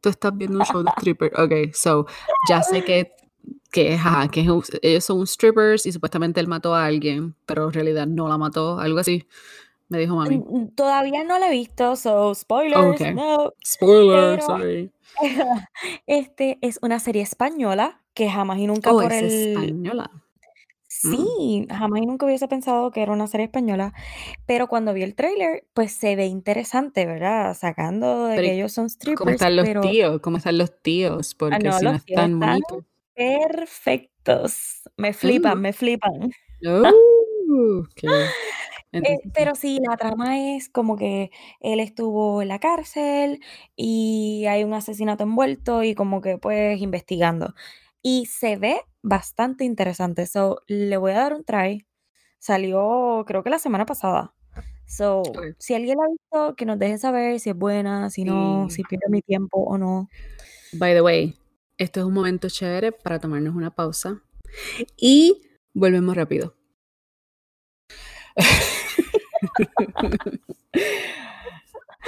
[0.00, 1.32] tú estás viendo un show de stripper.
[1.38, 2.06] Ok, so
[2.48, 3.12] ya sé que,
[3.70, 3.98] que,
[4.32, 4.40] que
[4.82, 8.78] ellos son strippers y supuestamente él mató a alguien, pero en realidad no la mató,
[8.78, 9.26] algo así.
[9.88, 10.38] Me dijo mami.
[10.38, 13.00] Mm, mm, todavía no la he visto, so spoilers.
[13.14, 13.52] No.
[13.64, 14.90] Spoilers, sorry.
[16.06, 20.10] Este es una serie española que jamás y nunca oh, por es española.
[20.12, 21.10] Mm.
[21.10, 23.92] Sí, jamás y nunca hubiese pensado que era una serie española,
[24.46, 27.54] pero cuando vi el tráiler, pues se ve interesante, ¿verdad?
[27.54, 30.20] Sacando de que ellos son strippers, ¿Cómo están los tíos?
[30.20, 31.32] ¿Cómo están los tíos?
[31.32, 32.84] Ah, Porque si no están bonitos.
[33.14, 34.82] perfectos.
[34.96, 35.60] Me flipan, mm.
[35.60, 36.32] me flipan.
[37.50, 37.86] Uh,
[38.92, 43.40] eh, pero sí, la trama es como que él estuvo en la cárcel
[43.76, 47.54] y hay un asesinato envuelto y como que pues investigando.
[48.02, 50.26] Y se ve bastante interesante.
[50.26, 51.86] So, le voy a dar un try.
[52.38, 54.34] Salió, creo que la semana pasada.
[54.86, 55.22] So,
[55.58, 58.82] si alguien la ha visto, que nos deje saber si es buena, si no, si
[58.84, 60.08] pierde mi tiempo o no.
[60.72, 61.36] By the way,
[61.76, 64.22] esto es un momento chévere para tomarnos una pausa
[64.96, 65.42] y
[65.74, 66.54] volvemos rápido.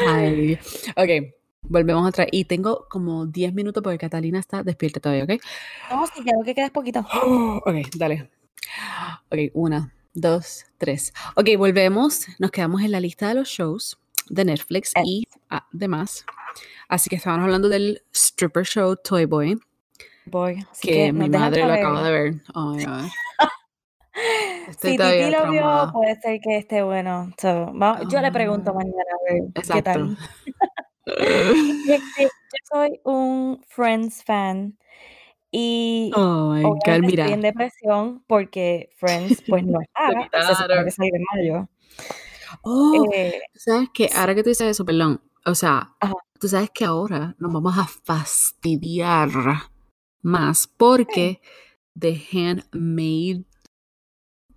[0.07, 0.59] Ay,
[0.97, 1.35] ok.
[1.62, 2.29] Volvemos atrás.
[2.33, 5.43] Y tengo como 10 minutos porque Catalina está despierta todavía, ¿ok?
[5.90, 7.01] No, sí, creo que quedas poquito.
[7.64, 8.31] ok, dale.
[9.31, 11.12] Ok, una, dos, tres.
[11.37, 12.27] Ok, volvemos.
[12.38, 15.27] Nos quedamos en la lista de los shows de Netflix y
[15.73, 16.25] demás.
[16.88, 19.61] Así que estábamos hablando del stripper show Toy Boy.
[20.27, 22.43] Boy, que, mi madre lo acaba de ver.
[22.55, 22.77] Oh,
[24.70, 24.80] God.
[24.80, 27.33] si Titi lo vio, puede ser que esté bueno.
[28.09, 29.42] yo le pregunto ah, mañana a ver
[29.74, 30.16] qué tal.
[31.06, 31.96] Yo
[32.72, 34.76] soy un Friends fan
[35.50, 36.52] y oh
[37.02, 37.24] mira.
[37.24, 39.80] estoy en depresión porque Friends pues no
[40.24, 41.68] está, se supone mayo.
[42.62, 45.94] Oh, eh, ¿sabes que Ahora que tú dices eso, perdón, o sea,
[46.38, 49.30] tú sabes que ahora nos vamos a fastidiar
[50.22, 51.40] más porque
[51.98, 53.42] The Handmaid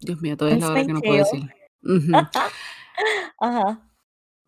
[0.06, 1.50] Dios mío, todavía es la hora que no puedo decir.
[3.40, 3.90] Ajá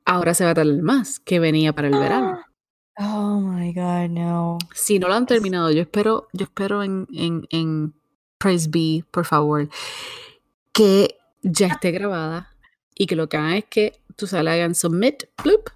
[0.05, 2.39] ahora se va a tardar más, que venía para el verano.
[2.97, 4.57] Oh my God, no.
[4.73, 7.93] Si no lo han terminado, yo espero, yo espero en, en, en
[8.37, 9.67] Press B, por favor,
[10.71, 12.55] que ya esté grabada
[12.95, 15.71] y que lo que hagan es que tú se la hagan submit, bloop,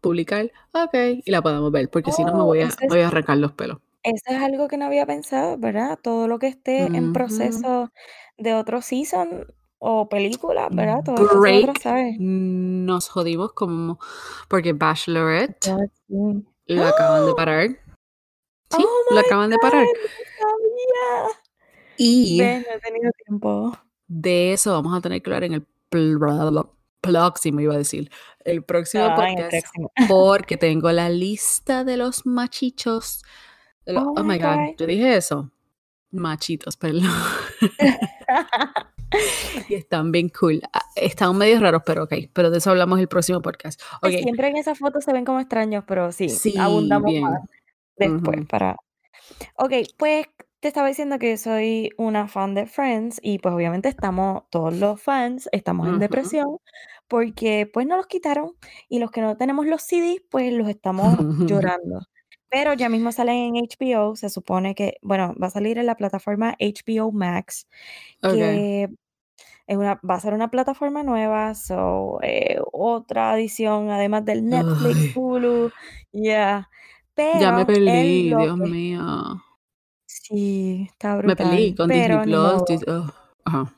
[0.00, 0.94] publicar, ok,
[1.24, 3.50] y la podamos ver, porque si no me voy a, oh, voy a arrancar los
[3.50, 3.78] pelos.
[4.04, 5.98] Eso es algo que no había pensado, ¿verdad?
[6.00, 7.90] Todo lo que esté en proceso
[8.36, 9.46] de otro season,
[9.86, 11.00] o películas, ¿verdad?
[11.04, 13.98] Todo Break, nos jodimos como
[14.48, 15.68] porque Bachelorette
[16.08, 17.68] lo acaban de parar.
[18.70, 19.86] Sí, oh lo acaban de parar.
[21.98, 23.76] Y tenido tiempo.
[24.06, 25.66] de eso vamos a tener que hablar en el
[27.02, 28.10] próximo, iba a decir,
[28.46, 29.66] el próximo podcast,
[30.08, 33.22] porque tengo la lista de los machichos.
[33.86, 34.56] Oh, oh, my God.
[34.56, 35.50] God, yo dije eso.
[36.10, 37.10] Machitos, perdón.
[39.68, 40.60] y están bien cool.
[40.72, 42.14] Ah, están medio raros, pero ok.
[42.32, 43.80] Pero de eso hablamos el próximo podcast.
[44.00, 44.22] Okay.
[44.22, 47.40] Siempre en esas fotos se ven como extraños, pero sí, sí abundamos más
[47.96, 48.76] después para...
[49.56, 50.26] Ok, pues
[50.60, 55.00] te estaba diciendo que soy una fan de Friends y pues obviamente estamos, todos los
[55.00, 56.58] fans estamos en depresión
[57.08, 58.52] porque pues no los quitaron
[58.88, 62.00] y los que no tenemos los CDs pues los estamos llorando.
[62.54, 65.96] Pero ya mismo salen en HBO, se supone que, bueno, va a salir en la
[65.96, 67.66] plataforma HBO Max,
[68.22, 68.88] que
[69.66, 75.16] es una, va a ser una plataforma nueva, so, eh, otra adición, además del Netflix,
[75.16, 75.72] Hulu,
[76.12, 76.70] ya.
[77.16, 79.02] Ya me perdí, Dios mío.
[80.06, 81.26] Sí, está brutal.
[81.26, 82.84] Me perdí con Disney Plus.
[82.86, 83.12] Oh,
[83.46, 83.74] ajá.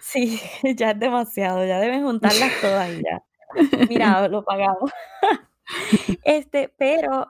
[0.00, 0.40] Sí,
[0.76, 3.22] ya es demasiado, ya deben juntarlas todas y ya.
[3.90, 4.90] Mira, lo pagamos.
[6.22, 7.28] Este, pero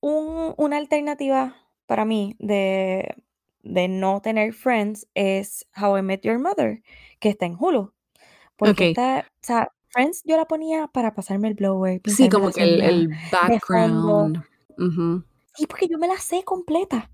[0.00, 3.14] un, una alternativa para mí de,
[3.62, 6.82] de no tener Friends es How I Met Your Mother,
[7.18, 7.92] que está en Hulu.
[8.56, 12.00] Porque está, o sea, Friends yo la ponía para pasarme el blower.
[12.04, 14.42] Sí, como que el, background.
[15.54, 17.10] Sí, porque yo me la sé completa.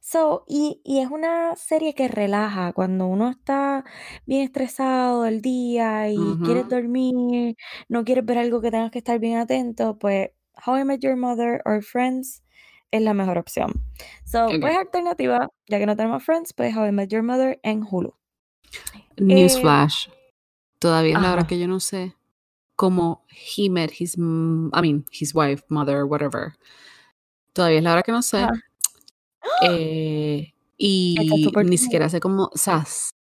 [0.00, 3.84] So, y, y es una serie que relaja cuando uno está
[4.26, 7.56] bien estresado el día y quieres dormir,
[7.88, 10.30] no quieres ver algo que tengas que estar bien atento, pues
[10.64, 12.42] How I Met Your Mother or Friends
[12.90, 13.84] es la mejor opción.
[14.24, 17.82] So, pues alternativa, ya que no tenemos Friends, pues How I Met Your Mother en
[17.82, 18.14] Hulu.
[19.18, 20.08] Newsflash.
[20.08, 20.12] Eh,
[20.78, 22.16] Todavía es la hora que yo no sé
[22.74, 26.54] cómo he met his, I mean, his wife, mother, whatever.
[27.52, 28.46] Todavía es la hora que no sé.
[29.62, 31.16] Eh, y
[31.64, 32.84] ni siquiera sé cómo, o sea,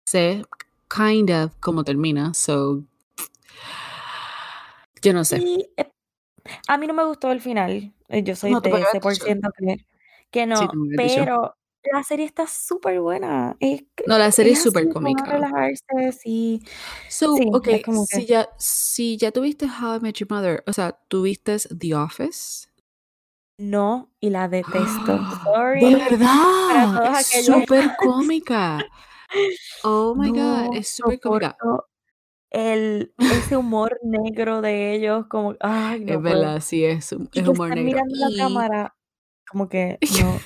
[0.05, 0.43] sé
[0.89, 2.83] kind of cómo termina, so
[5.01, 5.37] yo no sé.
[5.77, 5.92] Eh,
[6.67, 7.93] a mí no me gustó el final.
[8.09, 9.85] Eh, yo soy de ese por ciento que,
[10.31, 11.55] que no, pero
[11.91, 13.57] la serie está súper buena.
[14.07, 15.25] no, la serie es súper cómica.
[15.25, 16.61] relajarse, sí.
[17.09, 17.67] So, ok,
[18.07, 22.67] si, ya, si ya tuviste How I Met Your Mother, o sea, ¿tuviste The Office?
[23.57, 25.19] No, y la detesto.
[25.43, 25.81] Sorry.
[25.81, 28.79] De verdad, es súper cómica.
[29.83, 31.57] Oh my god, es súper cómica
[32.53, 37.69] el, ese humor negro de ellos, como, ay, no Es verdad, sí, es, es humor
[37.69, 37.83] negro.
[37.83, 38.95] mirando la cámara,
[39.49, 39.97] como que,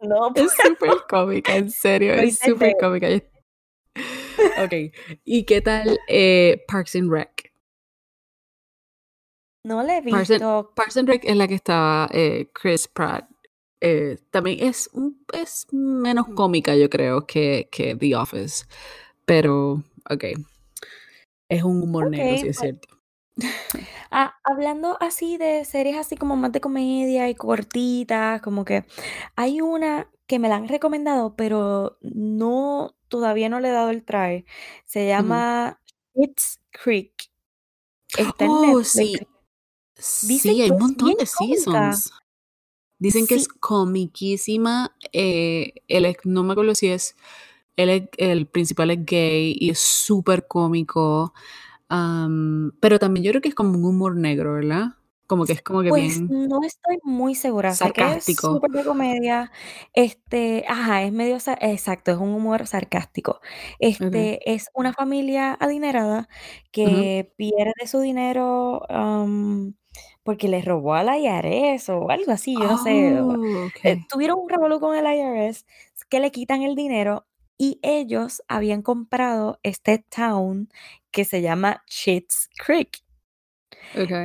[0.00, 0.32] no, no.
[0.36, 3.08] Es súper cómica, en serio, es súper cómica.
[4.64, 4.72] Ok,
[5.24, 7.52] ¿y qué tal eh, Parks and Rec?
[9.64, 10.72] No le he visto.
[10.74, 13.28] Parks and, Rec es la que estaba eh, Chris Pratt.
[13.80, 14.90] Eh, también es,
[15.34, 18.64] es menos cómica, yo creo, que, que The Office.
[19.26, 20.24] Pero, ok,
[21.52, 22.88] es un humor negro, sí es pues cierto.
[24.14, 28.84] Ah, hablando así de series así como más de comedia y cortitas, como que
[29.36, 34.04] hay una que me la han recomendado, pero no, todavía no le he dado el
[34.04, 34.44] try.
[34.84, 35.80] Se llama
[36.14, 37.30] It's Creek.
[38.18, 39.18] Está en oh, sí.
[39.94, 42.12] sí, hay un montón de seasons.
[42.98, 44.94] Dicen que es comiquísima.
[45.12, 47.16] Eh, el, no me acuerdo si es
[47.76, 51.34] él el principal es gay y es súper cómico.
[51.88, 54.94] pero también yo creo que es como un humor negro, ¿verdad?
[55.26, 57.72] Como que es como que pues no estoy muy segura.
[57.74, 58.48] Sarcástico.
[58.48, 59.50] es súper de comedia.
[59.94, 63.40] Este, ajá, es medio, exacto, es un humor sarcástico.
[63.78, 66.28] Este, es una familia adinerada
[66.70, 68.82] que pierde su dinero
[70.22, 73.18] porque le robó al IRS o algo así, yo no sé.
[73.20, 73.34] Oh,
[73.82, 75.64] eh, tuvieron un revolú con el IRS
[76.08, 77.26] que le quitan el dinero
[77.58, 80.68] y ellos habían comprado este town
[81.10, 83.02] que se llama Cheats Creek.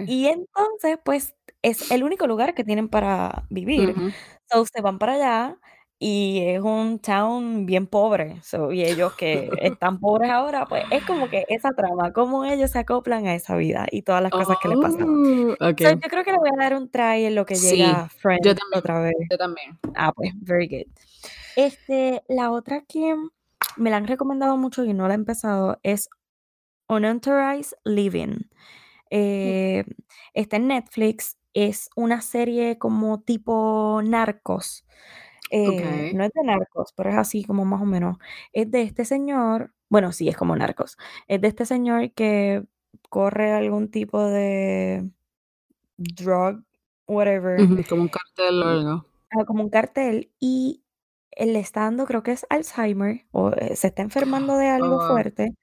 [0.05, 3.97] Y entonces, pues, es el único lugar que tienen para vivir.
[4.49, 5.57] So, se van para allá
[5.99, 8.41] y es un town bien pobre.
[8.43, 12.71] So, y ellos que están pobres ahora, pues es como que esa trama, cómo ellos
[12.71, 15.07] se acoplan a esa vida y todas las cosas que le pasan.
[15.59, 18.57] Oh, yo creo que le voy a dar un try en lo que llega Friends
[18.71, 19.13] otra vez.
[19.30, 19.78] Yo también.
[19.95, 20.88] Ah, pues, very good.
[21.58, 23.16] Este, la otra que
[23.78, 26.08] me la han recomendado mucho y no la he empezado es
[26.88, 28.41] Unauthorized Living.
[29.10, 29.84] Eh,
[30.36, 31.39] está en Netflix.
[31.55, 34.86] Es una serie como tipo narcos.
[35.49, 38.18] Eh, no es de narcos, pero es así como más o menos.
[38.53, 40.95] Es de este señor, bueno, sí, es como narcos.
[41.28, 42.68] Es de este señor que
[43.10, 45.10] corre algún tipo de
[45.97, 46.64] drug,
[47.08, 47.58] whatever.
[47.89, 49.05] como un cartel o algo.
[49.47, 50.30] como un cartel.
[50.39, 50.84] Y
[51.38, 55.54] el estando, creo que es Alzheimer, o eh, se está enfermando de algo oh, fuerte,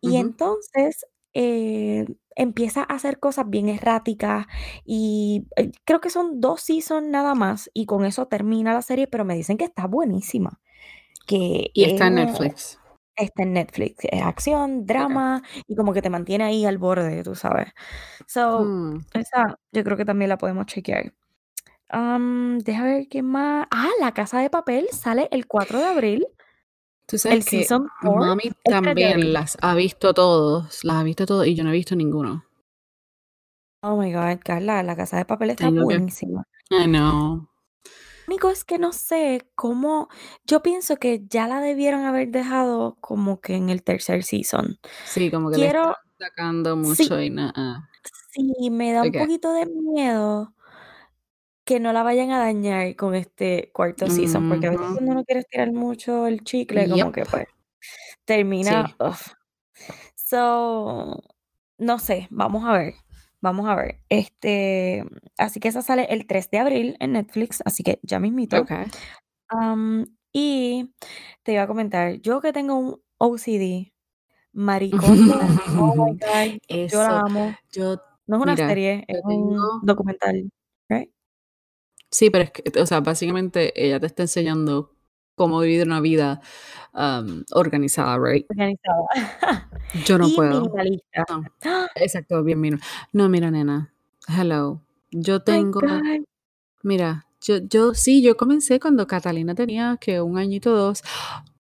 [0.00, 4.46] y entonces eh, empieza a hacer cosas bien erráticas,
[4.84, 9.06] y eh, creo que son dos seasons nada más, y con eso termina la serie,
[9.06, 10.60] pero me dicen que está buenísima.
[11.26, 12.78] Que y está en Netflix.
[13.16, 14.04] Está en Netflix.
[14.10, 17.68] Es acción, drama y como que te mantiene ahí al borde, tú sabes.
[18.26, 18.66] So,
[19.12, 21.12] esa yo creo que también la podemos chequear.
[21.92, 23.66] Um, deja ver qué más.
[23.70, 26.26] Ah, La Casa de Papel sale el 4 de abril.
[27.06, 31.44] Tú sabes el que season mami también las ha visto todos, las ha visto todos
[31.44, 32.44] y yo no he visto ninguno.
[33.82, 36.44] Oh my god, Carla, La Casa de Papel está buenísima.
[36.70, 37.48] I know.
[38.28, 40.08] Único es que no sé cómo.
[40.44, 44.78] Yo pienso que ya la debieron haber dejado como que en el tercer season.
[45.04, 45.86] Sí, como que Quiero...
[45.86, 47.90] le están sacando mucho y nada.
[48.30, 50.54] Sí, me da un poquito de miedo
[51.70, 55.24] que no la vayan a dañar con este cuarto season, porque a veces cuando uno
[55.24, 57.46] quiere estirar mucho el chicle, como que pues
[58.24, 58.96] termina.
[60.16, 61.22] So,
[61.78, 62.94] no sé, vamos a ver.
[63.40, 64.00] Vamos a ver.
[64.08, 65.04] Este,
[65.38, 68.62] así que esa sale el 3 de abril en Netflix, así que ya mismito.
[68.62, 68.86] Okay.
[70.32, 70.92] y
[71.44, 73.92] te iba a comentar, yo que tengo un OCD,
[74.52, 75.38] Maricondo,
[75.78, 76.18] oh my
[76.68, 77.54] God, yo la amo.
[77.70, 77.96] Yo,
[78.26, 80.50] no es una serie, es un documental,
[80.88, 81.08] right?
[82.10, 84.92] Sí, pero es que, o sea, básicamente ella te está enseñando
[85.36, 86.40] cómo vivir una vida
[87.52, 88.46] organizada, right?
[88.50, 89.70] Organizada.
[90.04, 90.70] Yo no puedo.
[91.28, 91.44] No.
[91.94, 92.80] Exacto, bien.
[93.12, 93.92] No, mira, nena.
[94.28, 94.82] Hello.
[95.10, 95.80] Yo tengo.
[96.82, 101.02] Mira, yo, yo sí, yo comencé cuando Catalina tenía que un añito dos.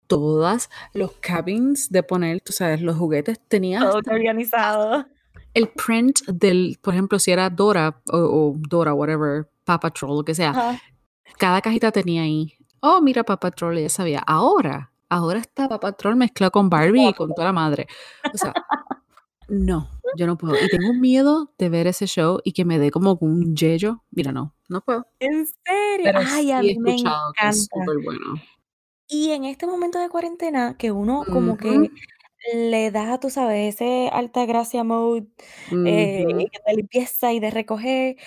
[0.08, 3.80] Todas los cabins de poner, tú sabes, los juguetes tenía.
[3.80, 5.06] Todo organizado.
[5.54, 10.24] El print del, por ejemplo, si era Dora o, o Dora, whatever, Paw Patrol, lo
[10.26, 10.82] que sea.
[11.38, 12.56] Cada cajita tenía ahí.
[12.80, 14.24] Oh, mira, Paw Patrol, ya sabía.
[14.26, 17.86] Ahora, ahora está Paw Patrol mezclado con Barbie y con toda la madre.
[18.34, 18.52] O sea,
[19.48, 20.56] no, yo no puedo.
[20.56, 24.02] Y tengo miedo de ver ese show y que me dé como un yello.
[24.10, 25.06] Mira, no, no puedo.
[25.20, 26.14] ¿En serio?
[26.16, 27.52] Ay, a mí me encanta.
[28.04, 28.42] bueno.
[29.08, 31.92] Y en este momento de cuarentena, que uno como que
[32.54, 35.28] le da, tú sabes, ese alta gracia mode
[35.72, 36.26] eh,
[36.66, 38.18] de limpieza y de recoger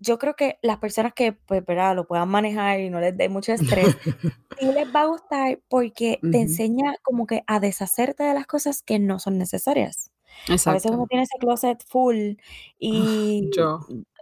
[0.00, 1.94] yo creo que las personas que, pues, ¿verdad?
[1.94, 3.96] Lo puedan manejar y no les dé mucho estrés,
[4.58, 8.82] sí les va a gustar porque te enseña como que a deshacerte de las cosas
[8.82, 10.10] que no son necesarias.
[10.48, 12.34] A veces uno tiene ese closet full
[12.78, 13.50] y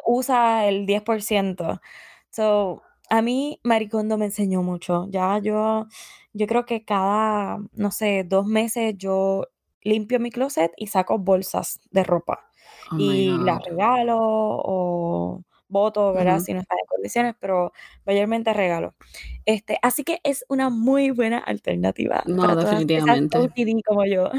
[0.05, 1.81] usa el 10%.
[2.31, 5.07] So, a mí Maricondo me enseñó mucho.
[5.11, 5.87] Ya yo,
[6.33, 9.47] yo creo que cada, no sé, dos meses yo
[9.83, 12.51] limpio mi closet y saco bolsas de ropa
[12.91, 16.41] oh y las regalo o voto, ¿verdad?
[16.41, 17.73] Si no está en condiciones, pero
[18.07, 18.95] mayormente regalo.
[19.45, 22.23] Este, así que es una muy buena alternativa.
[22.27, 23.39] No, para definitivamente.
[23.87, 24.31] como yo.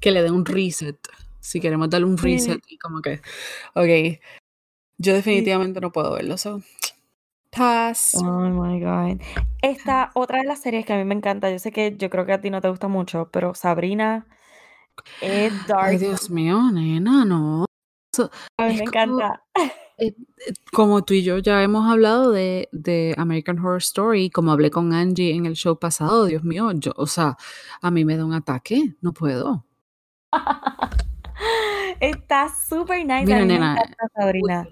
[0.00, 0.98] Que le dé un reset.
[1.40, 3.20] Si queremos darle un reset y como que,
[3.74, 4.20] ok,
[4.98, 6.36] yo definitivamente no puedo verlo.
[6.36, 6.60] So,
[7.50, 8.14] pass.
[8.16, 9.20] Oh my God.
[9.62, 12.26] Esta otra de las series que a mí me encanta, yo sé que yo creo
[12.26, 14.26] que a ti no te gusta mucho, pero Sabrina
[15.22, 15.84] es dark.
[15.84, 17.64] Ay, Dios mío, nena, no.
[18.56, 19.42] A mí me encanta.
[19.54, 20.14] Eh, eh,
[20.72, 24.92] como tú y yo ya hemos hablado de, de, American Horror Story, como hablé con
[24.92, 27.36] Angie en el show pasado, Dios mío, yo, o sea,
[27.80, 29.64] a mí me da un ataque, no puedo.
[32.00, 33.26] Está súper nice.
[33.26, 33.76] Mira, nena,
[34.14, 34.66] Sabrina.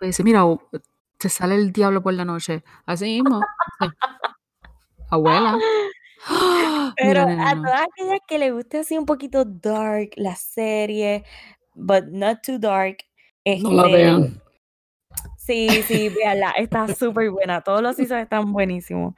[0.00, 0.44] dice, mira,
[1.18, 2.64] te sale el diablo por la noche.
[2.84, 3.40] Así mismo.
[5.08, 5.58] Abuela.
[6.96, 11.24] Pero a todas aquellas que le guste así un poquito dark la serie,
[11.74, 12.98] but not too dark,
[13.44, 14.42] no la este, vean.
[15.36, 17.60] Sí, sí, véanla, está súper buena.
[17.60, 19.14] Todos los seasons están buenísimos.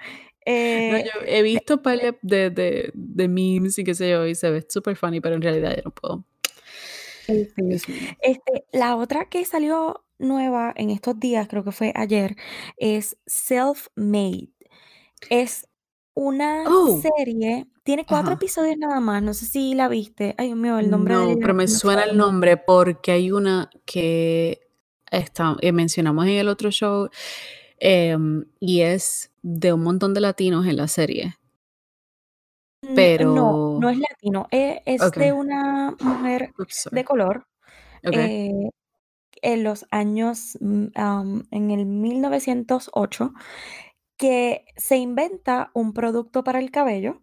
[0.46, 4.50] Eh, yo he visto par de, de, de, memes y qué sé yo, y se
[4.50, 6.24] ve súper funny, pero en realidad yo no puedo.
[7.26, 12.36] Este, la otra que salió nueva en estos días, creo que fue ayer,
[12.76, 14.50] es Self-Made.
[15.30, 15.66] Es
[16.14, 17.00] una oh.
[17.00, 20.34] serie, tiene cuatro episodios nada más, no sé si la viste.
[20.38, 24.70] Ay, Dios mío, el nombre No, pero me suena el nombre porque hay una que
[25.10, 27.10] está, eh, mencionamos en el otro show,
[27.78, 31.36] em, y es de un montón de latinos en la serie.
[32.94, 33.34] Pero.
[33.34, 36.54] No, no es latino, e, es, de una mujer
[36.90, 37.46] de color.
[38.02, 38.70] Eh,
[39.42, 40.86] en los años, mm,
[41.50, 43.32] en el 1908,
[44.16, 47.22] que se inventa un producto para el cabello,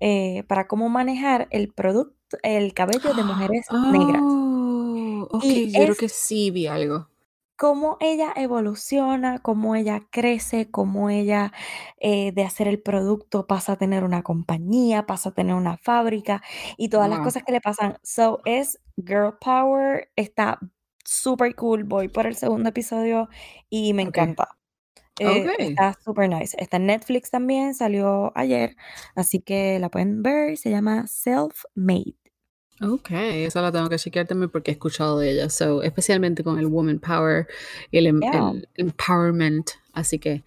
[0.00, 4.22] eh, para cómo manejar el producto, el cabello de mujeres negras.
[4.22, 7.08] Oh, ok, yo creo que sí vi algo
[7.56, 11.52] cómo ella evoluciona, cómo ella crece, cómo ella
[11.98, 16.42] eh, de hacer el producto pasa a tener una compañía, pasa a tener una fábrica
[16.76, 17.98] y todas las cosas que le pasan.
[18.02, 20.58] So es girl power, está
[21.04, 21.84] súper cool.
[21.84, 23.28] Voy por el segundo episodio
[23.70, 24.56] y me encanta.
[25.20, 26.56] Eh, está super nice.
[26.58, 28.76] Está en Netflix también, salió ayer,
[29.14, 30.56] así que la pueden ver.
[30.56, 32.16] Se llama Self Made.
[32.82, 36.58] Ok, esa la tengo que chequear también porque he escuchado de ella, so, especialmente con
[36.58, 37.46] el woman power
[37.92, 38.20] y el, em,
[38.74, 40.42] empowerment, así que...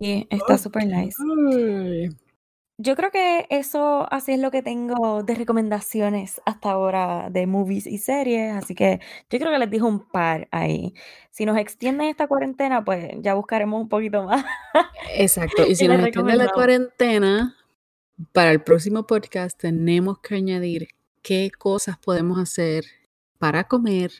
[0.00, 1.14] Sí, está super nice.
[2.76, 7.86] Yo creo que eso así es lo que tengo de recomendaciones hasta ahora de movies
[7.86, 8.98] y series, así que
[9.30, 10.92] yo creo que les dijo un par ahí.
[11.30, 14.44] Si nos extienden esta cuarentena, pues ya buscaremos un poquito más.
[15.14, 17.56] Exacto, y si nos extiende la cuarentena,
[18.32, 20.88] para el próximo podcast tenemos que añadir
[21.22, 22.84] qué cosas podemos hacer
[23.38, 24.10] para comer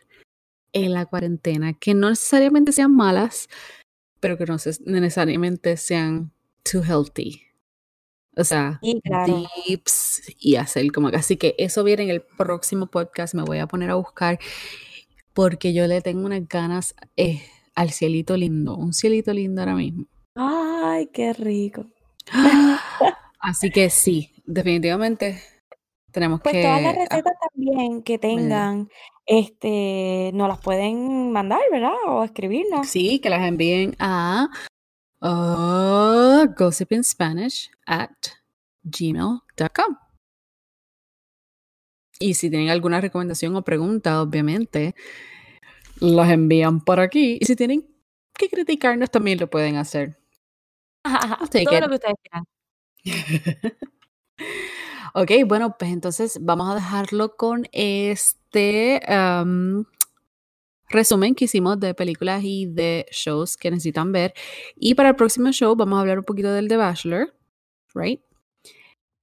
[0.72, 3.48] en la cuarentena, que no necesariamente sean malas,
[4.20, 6.30] pero que no necesariamente sean
[6.62, 7.53] too healthy.
[8.36, 13.34] O sea, dips y hacer como Así que eso viene en el próximo podcast.
[13.34, 14.38] Me voy a poner a buscar
[15.32, 17.42] porque yo le tengo unas ganas eh,
[17.74, 18.76] al cielito lindo.
[18.76, 20.06] Un cielito lindo ahora mismo.
[20.34, 21.86] Ay, qué rico.
[23.40, 25.40] Así que sí, definitivamente
[26.10, 26.62] tenemos pues que.
[26.62, 28.88] Pues todas las recetas también que tengan,
[29.26, 31.92] este, nos las pueden mandar, ¿verdad?
[32.08, 32.88] O escribirnos.
[32.88, 34.48] Sí, que las envíen a
[35.24, 38.10] uh, gossipinspanish at
[38.84, 39.96] gmail.com.
[42.20, 44.94] Y si tienen alguna recomendación o pregunta, obviamente,
[46.00, 47.38] las envían por aquí.
[47.40, 47.86] Y si tienen
[48.34, 50.18] que criticarnos, también lo pueden hacer.
[51.04, 52.44] Todo lo que ustedes quieran.
[55.14, 59.00] ok, bueno, pues entonces vamos a dejarlo con este
[60.88, 64.34] resumen que hicimos de películas y de shows que necesitan ver.
[64.76, 67.34] Y para el próximo show vamos a hablar un poquito del The Bachelor,
[67.94, 68.20] ¿right?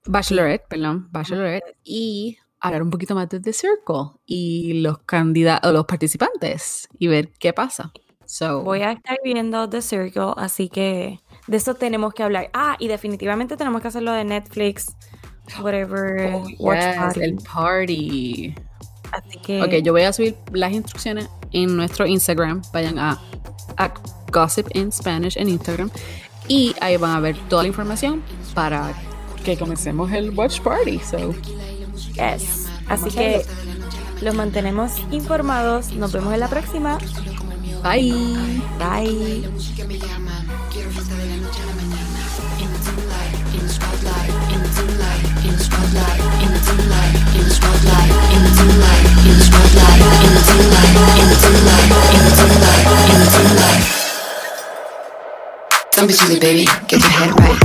[0.05, 1.77] Bachelorette, perdón, Bachelorette.
[1.83, 7.31] Y hablar un poquito más de The Circle y los candidatos, los participantes y ver
[7.39, 7.91] qué pasa.
[8.25, 12.49] So, Voy a estar viendo The Circle, así que de eso tenemos que hablar.
[12.53, 14.95] Ah, y definitivamente tenemos que hacerlo de Netflix,
[15.61, 17.21] whatever, oh, watch party.
[17.21, 18.55] el party.
[19.11, 19.61] Así que.
[19.61, 22.61] Ok, yo voy a subir las instrucciones en nuestro Instagram.
[22.73, 23.19] Vayan a,
[23.77, 23.93] a
[24.31, 25.91] Gossip in Spanish en Instagram.
[26.47, 28.93] Y ahí van a ver toda la información para
[29.43, 30.99] que comencemos el watch party.
[30.99, 31.33] So.
[32.13, 32.67] Yes.
[32.87, 33.45] Así que
[34.21, 35.93] los mantenemos informados.
[35.93, 36.97] Nos vemos en la próxima.
[37.83, 38.61] Bye.
[38.77, 39.43] Bye.
[56.01, 56.65] Don't be silly, baby.
[56.87, 57.61] Get your head right.